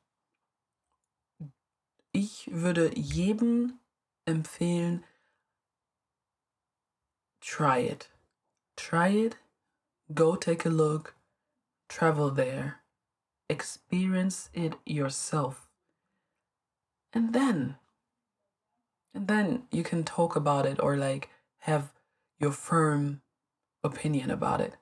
[2.13, 3.79] Ich würde jedem
[4.27, 5.05] empfehlen,
[7.41, 8.11] try it.
[8.79, 9.37] Try it,
[10.15, 11.17] go take a look,
[11.89, 12.77] travel there,
[13.49, 15.69] experience it yourself.
[17.13, 17.77] And then,
[19.13, 21.29] and then you can talk about it or like
[21.63, 21.93] have
[22.39, 23.23] your firm
[23.83, 24.79] opinion about it.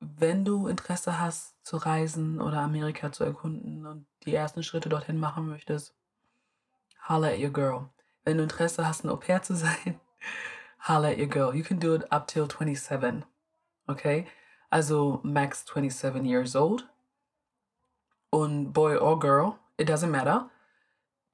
[0.00, 5.20] Wenn du Interesse hast zu reisen oder Amerika zu erkunden und die ersten Schritte dorthin
[5.20, 5.94] machen möchtest,
[7.08, 7.90] holla at your girl.
[8.24, 10.00] Wenn du Interesse hast, ein Au pair zu sein,
[10.88, 11.54] holla at your girl.
[11.54, 13.24] You can do it up till 27.
[13.86, 14.26] Okay?
[14.70, 16.86] Also max 27 years old.
[18.30, 20.48] Und boy or girl, it doesn't matter.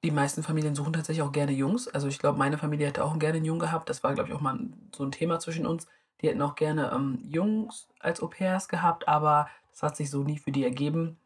[0.03, 1.87] Die meisten Familien suchen tatsächlich auch gerne Jungs.
[1.87, 3.89] Also ich glaube, meine Familie hätte auch gerne einen Jungen gehabt.
[3.89, 4.59] Das war, glaube ich, auch mal
[4.95, 5.87] so ein Thema zwischen uns.
[6.21, 10.23] Die hätten auch gerne ähm, Jungs als Au pairs gehabt, aber das hat sich so
[10.23, 11.19] nie für die ergeben.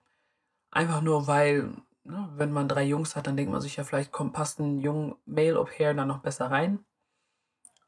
[0.71, 4.11] Einfach nur, weil, ne, wenn man drei Jungs hat, dann denkt man sich ja, vielleicht
[4.11, 6.85] kommt, passt ein jungen Male Au pair dann noch besser rein.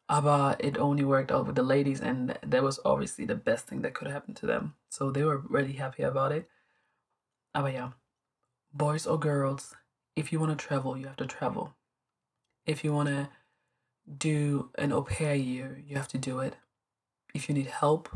[0.08, 3.82] Aber it only worked out with the ladies, and that was obviously the best thing
[3.82, 4.76] that could happen to them.
[4.90, 6.48] So they were really happy about it.
[7.54, 7.94] Aber ja,
[8.74, 9.76] boys or girls,
[10.16, 11.74] if you want to travel, you have to travel.
[12.66, 13.30] If you want to
[14.06, 16.58] do an au pair year, you have to do it.
[17.34, 18.10] If you need help,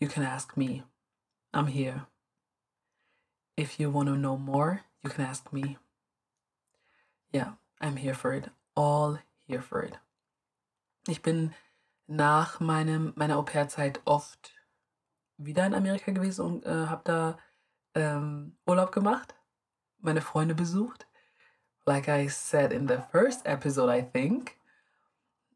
[0.00, 0.82] you can ask me.
[1.52, 2.06] I'm here.
[3.56, 5.78] If you want to know more, you can ask me.
[7.32, 8.50] Yeah, I'm here for it.
[8.74, 9.98] All here for it.
[11.08, 11.54] Ich bin
[12.06, 14.52] nach meinem, meiner Au-pair-Zeit oft
[15.38, 17.38] wieder in Amerika gewesen und äh, habe da
[17.94, 19.34] ähm, Urlaub gemacht,
[19.98, 21.06] meine Freunde besucht.
[21.84, 24.56] Like I said in the first episode, I think.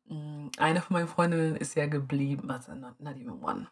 [0.06, 3.68] Mm, eine von meinen Freundinnen ist ja geblieben, also not, not even one.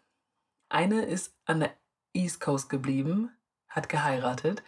[0.69, 1.75] Eine ist an der
[2.13, 3.31] East Coast geblieben,
[3.69, 4.63] hat geheiratet.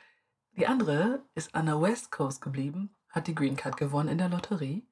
[0.61, 4.29] Die andere ist an der West Coast geblieben, hat die Green Card gewonnen in der
[4.29, 4.87] Lotterie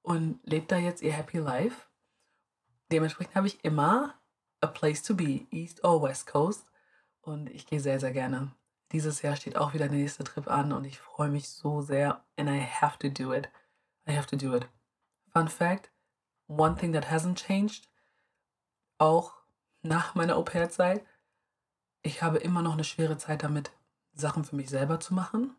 [0.00, 1.82] und lebt da jetzt ihr Happy Life.
[2.90, 4.14] Dementsprechend habe ich immer
[4.62, 6.66] a place to be, East or West Coast.
[7.20, 8.52] Und ich gehe sehr, sehr gerne.
[8.92, 12.24] Dieses Jahr steht auch wieder der nächste Trip an und ich freue mich so sehr.
[12.38, 13.50] And I have to do it.
[14.08, 14.66] I have to do it.
[15.34, 15.90] Fun fact:
[16.46, 17.90] One thing that hasn't changed,
[18.96, 19.34] auch
[19.82, 21.04] nach meiner Au-pair-Zeit,
[22.00, 23.70] ich habe immer noch eine schwere Zeit damit,
[24.14, 25.56] Sachen für mich selber zu machen.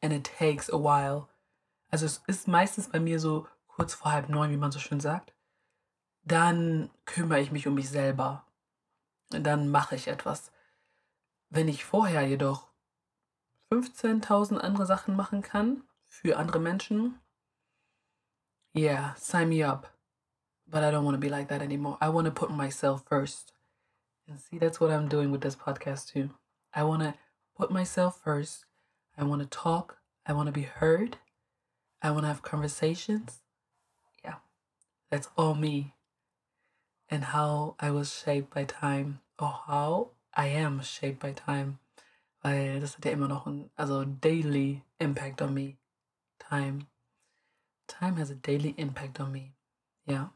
[0.00, 1.28] And it takes a while.
[1.88, 5.00] Also es ist meistens bei mir so kurz vor halb neun, wie man so schön
[5.00, 5.32] sagt.
[6.24, 8.46] Dann kümmere ich mich um mich selber.
[9.30, 10.52] Dann mache ich etwas.
[11.50, 12.68] Wenn ich vorher jedoch
[13.70, 17.18] 15.000 andere Sachen machen kann für andere Menschen,
[18.74, 19.92] yeah, sign me up.
[20.66, 21.98] But I don't want to be like that anymore.
[22.00, 23.54] I want to put myself first.
[24.26, 26.30] And see, that's what I'm doing with this podcast too.
[26.74, 27.14] I want to
[27.56, 28.64] put myself first.
[29.16, 29.98] I want to talk.
[30.26, 31.18] I want to be heard.
[32.00, 33.40] I want to have conversations.
[34.24, 34.36] Yeah,
[35.10, 35.94] that's all me.
[37.10, 41.78] And how I was shaped by time, or how I am shaped by time.
[42.42, 43.46] Weil das hat ja immer noch
[43.78, 45.76] also daily impact on me.
[46.40, 46.88] Time.
[47.86, 49.52] Time has a daily impact on me.
[50.06, 50.28] Yeah.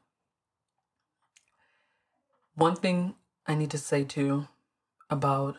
[2.55, 3.15] One thing
[3.47, 4.47] I need to say too
[5.11, 5.57] about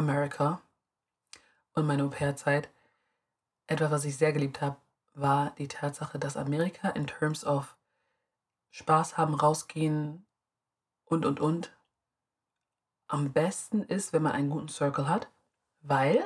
[0.00, 0.62] America
[1.74, 2.70] und meine Au-pair-Zeit.
[3.66, 4.76] Etwas, was ich sehr geliebt habe,
[5.12, 7.76] war die Tatsache, dass Amerika in terms of
[8.70, 10.26] Spaß haben, rausgehen
[11.04, 11.76] und und und
[13.08, 15.28] am besten ist, wenn man einen guten Circle hat,
[15.82, 16.22] weil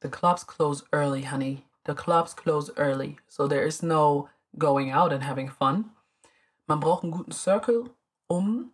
[0.00, 1.66] the clubs close early, honey.
[1.86, 5.90] The clubs close early, so there is no going out and having fun.
[6.66, 7.90] Man braucht einen guten Circle,
[8.26, 8.72] um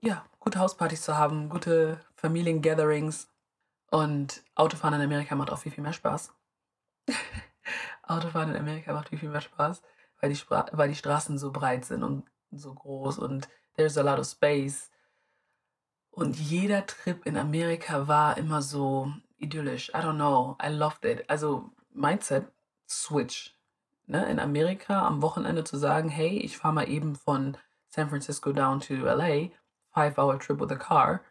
[0.00, 3.28] ja, gute Hauspartys zu haben, gute Familiengatherings.
[3.90, 6.34] Und Autofahren in Amerika macht auch viel, viel mehr Spaß.
[8.02, 9.82] Autofahren in Amerika macht viel, viel mehr Spaß,
[10.20, 14.02] weil die, Spra weil die Straßen so breit sind und so groß und there's a
[14.02, 14.90] lot of space.
[16.10, 19.90] Und jeder Trip in Amerika war immer so idyllisch.
[19.90, 20.56] I don't know.
[20.62, 21.28] I loved it.
[21.30, 22.50] Also Mindset
[22.88, 23.56] Switch.
[24.06, 24.28] Ne?
[24.28, 27.56] In Amerika am Wochenende zu sagen, hey, ich fahre mal eben von
[27.88, 29.50] San Francisco down to LA
[29.94, 31.22] five-hour trip with a car.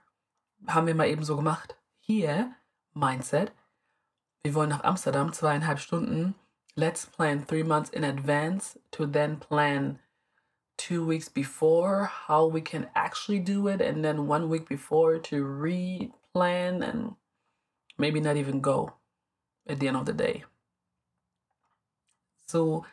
[0.66, 1.78] Haben wir mal eben so gemacht.
[2.00, 2.56] Hier,
[2.94, 3.52] Mindset.
[4.44, 6.36] Wir wollen nach Amsterdam, zweieinhalb Stunden.
[6.76, 10.00] Let's plan three months in advance to then plan
[10.78, 15.44] two weeks before how we can actually do it, and then one week before to
[15.44, 17.16] re-plan and
[17.98, 18.94] maybe not even go
[19.68, 20.44] at the end of the day.
[22.48, 22.86] So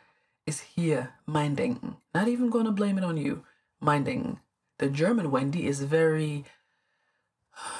[0.45, 1.97] is here mein Denken.
[2.13, 3.43] Not even gonna blame it on you.
[3.79, 4.39] Mein Denken.
[4.79, 6.43] The German Wendy is very,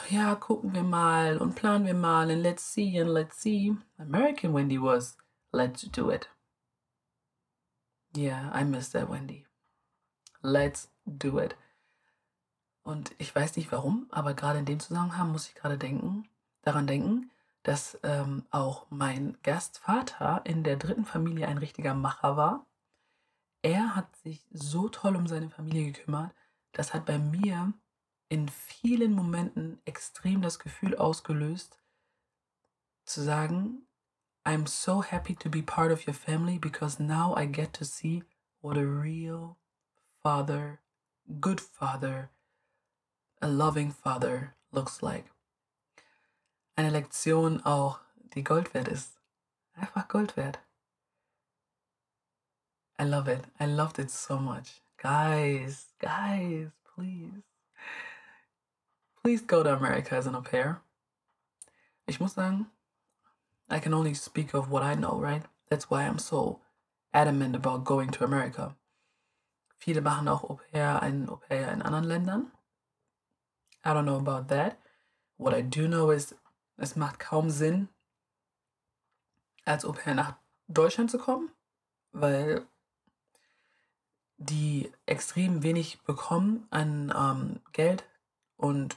[0.10, 3.76] ja, gucken wir mal und planen wir mal and let's see and let's see.
[3.98, 5.18] American Wendy was,
[5.52, 6.30] let's do it.
[8.16, 9.46] Yeah, I miss that Wendy.
[10.42, 11.56] Let's do it.
[12.84, 16.30] Und ich weiß nicht warum, aber gerade in dem Zusammenhang muss ich gerade denken,
[16.62, 17.32] daran denken,
[17.64, 22.66] dass ähm, auch mein Gastvater in der dritten Familie ein richtiger Macher war.
[23.64, 26.32] Er hat sich so toll um seine Familie gekümmert
[26.76, 27.74] das hat bei mir
[28.30, 31.80] in vielen Momenten extrem das Gefühl ausgelöst,
[33.06, 33.88] zu sagen,
[34.46, 38.24] I'm so happy to be part of your family because now I get to see
[38.62, 39.58] what a real
[40.22, 40.80] father,
[41.40, 42.30] good father,
[43.42, 45.32] a loving father looks like.
[46.76, 48.00] Eine Lektion auch,
[48.36, 49.20] die Gold wert ist.
[49.74, 50.60] Einfach Gold wert.
[53.00, 53.46] I love it.
[53.60, 54.82] I loved it so much.
[54.98, 57.44] Guys, guys, please.
[59.26, 60.84] Please go to America as an au pair.
[62.06, 62.68] Ich muss sagen,
[63.68, 65.42] I can only speak of what I know, right?
[65.68, 66.60] That's why I'm so
[67.12, 68.76] adamant about going to America.
[69.80, 72.52] Viele machen auch Au pair, ein Au pair in anderen Ländern.
[73.84, 74.78] I don't know about that.
[75.38, 76.36] What I do know is,
[76.78, 77.90] es macht kaum Sinn,
[79.66, 80.36] als Au pair nach
[80.68, 81.50] Deutschland zu kommen,
[82.12, 82.68] weil
[84.38, 88.06] die extrem wenig bekommen an ähm, Geld
[88.56, 88.96] und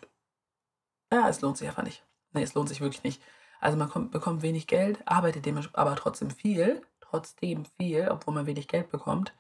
[1.13, 2.05] ja, es lohnt sich einfach nicht.
[2.33, 3.23] Nee, es lohnt sich wirklich nicht.
[3.61, 8.47] Also man kommt, bekommt wenig Geld, arbeitet dementsprechend aber trotzdem viel, trotzdem viel, obwohl man
[8.47, 9.35] wenig Geld bekommt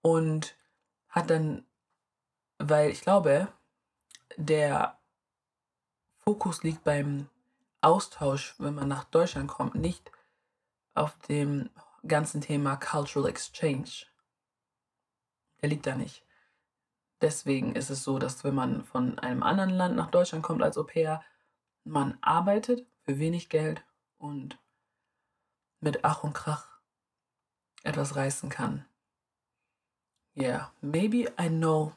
[0.00, 0.56] und
[1.08, 1.64] hat dann,
[2.58, 3.48] weil ich glaube,
[4.36, 4.98] der
[6.18, 7.28] Fokus liegt beim
[7.80, 10.10] Austausch, wenn man nach Deutschland kommt, nicht
[10.94, 11.70] auf dem
[12.06, 14.06] ganzen Thema Cultural Exchange
[15.62, 16.24] der liegt da nicht.
[17.22, 20.76] Deswegen ist es so, dass wenn man von einem anderen Land nach Deutschland kommt als
[20.76, 21.22] Au pair,
[21.84, 23.84] man arbeitet für wenig Geld
[24.18, 24.58] und
[25.80, 26.80] mit Ach und Krach
[27.84, 28.84] etwas reißen kann.
[30.36, 31.92] Yeah, maybe I know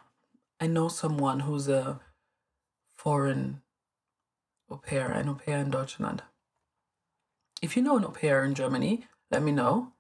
[0.62, 2.00] I know someone who's a
[2.96, 3.62] foreign
[4.70, 6.24] au pair, ein Au pair in Deutschland.
[7.64, 9.94] If you know an Au pair in Germany, let me know.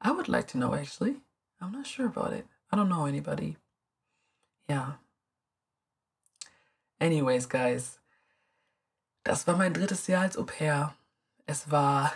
[0.00, 1.22] I would like to know actually.
[1.60, 2.46] I'm not sure about it.
[2.70, 3.56] I don't know anybody.
[4.70, 5.00] Ja.
[7.00, 8.00] Anyways, guys,
[9.24, 10.94] das war mein drittes Jahr als Au pair.
[11.44, 12.12] Es war,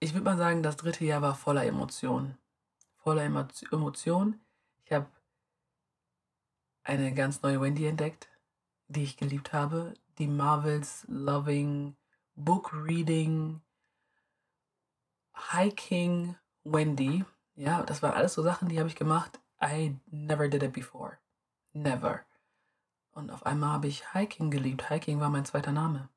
[0.00, 2.36] ich würde mal sagen, das dritte Jahr war voller Emotionen.
[2.96, 4.44] Voller Emotionen.
[4.84, 5.06] Ich habe
[6.82, 8.28] eine ganz neue Wendy entdeckt,
[8.88, 9.94] die ich geliebt habe.
[10.18, 11.94] Die Marvels Loving,
[12.34, 13.60] Book Reading,
[15.52, 16.34] Hiking
[16.64, 17.24] Wendy.
[17.56, 19.40] Ja, das waren alles so Sachen, die habe ich gemacht.
[19.62, 21.18] I never did it before.
[21.72, 22.20] Never.
[23.12, 24.90] Und auf einmal habe ich Hiking geliebt.
[24.90, 26.10] Hiking war mein zweiter Name.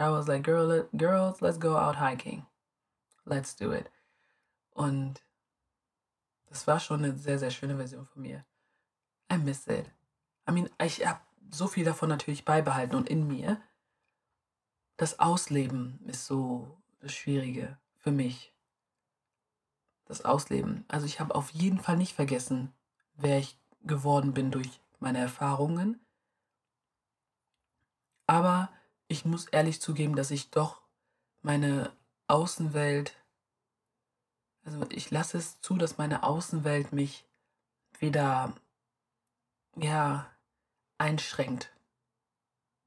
[0.00, 2.46] I was like, Girl, let, girls, let's go out hiking.
[3.24, 3.90] Let's do it.
[4.70, 5.22] Und
[6.46, 8.44] das war schon eine sehr, sehr schöne Version von mir.
[9.30, 9.90] I miss it.
[10.48, 11.20] I mean, ich habe
[11.50, 13.60] so viel davon natürlich beibehalten und in mir.
[14.96, 18.51] Das Ausleben ist so das Schwierige für mich.
[20.04, 20.84] Das Ausleben.
[20.88, 22.72] Also ich habe auf jeden Fall nicht vergessen,
[23.14, 26.00] wer ich geworden bin durch meine Erfahrungen.
[28.26, 28.70] Aber
[29.08, 30.80] ich muss ehrlich zugeben, dass ich doch
[31.42, 31.92] meine
[32.28, 33.16] Außenwelt,
[34.64, 37.26] also ich lasse es zu, dass meine Außenwelt mich
[37.98, 38.54] wieder,
[39.76, 40.30] ja,
[40.98, 41.72] einschränkt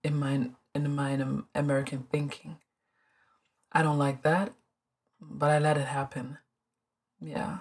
[0.01, 2.57] in, mein, in meinem American Thinking.
[3.73, 4.53] I don't like that,
[5.19, 6.37] but I let it happen.
[7.25, 7.57] Yeah.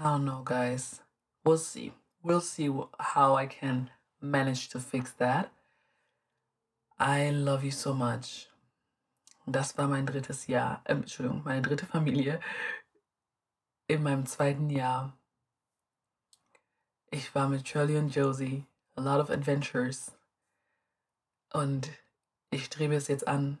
[0.00, 1.00] I don't know, guys.
[1.44, 1.92] We'll see.
[2.24, 2.68] We'll see
[2.98, 3.90] how I can
[4.20, 5.52] manage to fix that.
[6.98, 8.48] I love you so much.
[9.46, 12.40] Das war mein drittes Jahr, äh, Entschuldigung, meine dritte Familie
[13.86, 15.16] in meinem zweiten Jahr.
[17.12, 20.10] Ich war mit Shirley und Josie, a lot of adventures.
[21.52, 21.90] Und
[22.50, 23.60] ich strebe es jetzt an,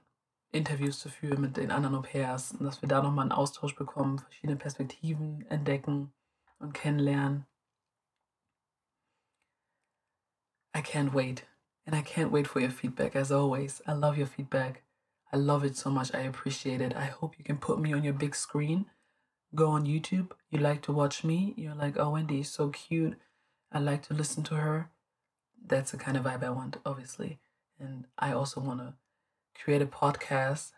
[0.50, 3.74] Interviews zu führen mit den anderen Au pairs und dass wir da nochmal einen Austausch
[3.74, 6.12] bekommen, verschiedene Perspektiven entdecken
[6.58, 7.46] und kennenlernen.
[10.74, 11.44] I can't wait.
[11.86, 13.82] And I can't wait for your feedback as always.
[13.86, 14.82] I love your feedback.
[15.32, 16.14] I love it so much.
[16.14, 16.94] I appreciate it.
[16.94, 18.86] I hope you can put me on your big screen.
[19.54, 20.32] Go on YouTube.
[20.50, 21.54] You like to watch me.
[21.56, 23.16] You're like, oh, Wendy is so cute.
[23.72, 24.90] I like to listen to her.
[25.66, 27.38] That's the kind of vibe I want, obviously.
[27.78, 28.94] And I also want to
[29.58, 30.72] create a podcast.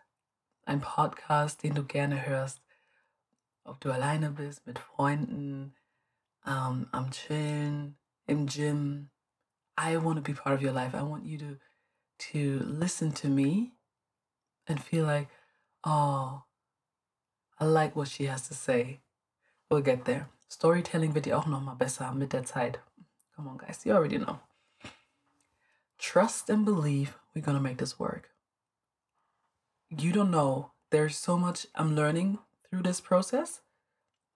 [0.65, 2.61] Ein Podcast, den du gerne hörst.
[3.63, 5.73] Ob du alleine bist, mit Freunden,
[6.45, 7.95] um, am Chillen,
[8.27, 9.09] im Gym.
[9.77, 10.93] I want to be part of your life.
[10.95, 11.57] I want you to
[12.31, 13.71] to listen to me
[14.67, 15.29] and feel like,
[15.83, 16.43] oh,
[17.59, 18.99] I like what she has to say.
[19.69, 20.29] We'll get there.
[20.47, 22.79] Storytelling wird ja auch noch mal besser mit der Zeit.
[23.35, 24.39] Come on, guys, you already know.
[25.97, 28.30] Trust and believe we're gonna make this work.
[29.97, 30.71] You don't know.
[30.89, 32.39] There's so much I'm learning
[32.69, 33.61] through this process.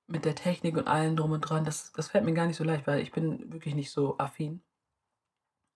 [0.07, 1.63] Mit der Technik und allem drum und dran.
[1.63, 4.61] Das, das fällt mir gar nicht so leicht, weil ich bin wirklich nicht so affin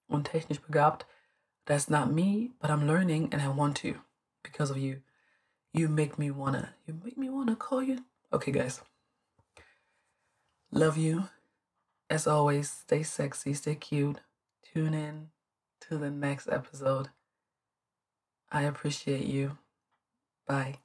[0.07, 1.05] und technisch begabt.
[1.65, 3.95] That's not me, but I'm learning and I want to
[4.43, 5.01] because of you.
[5.71, 7.99] You make me wanna, you make me wanna call you.
[8.33, 8.81] Okay, guys.
[10.71, 11.29] Love you.
[12.09, 14.19] As always, stay sexy, stay cute.
[14.73, 15.29] Tune in
[15.81, 17.09] to the next episode.
[18.51, 19.57] I appreciate you.
[20.49, 20.79] Bye.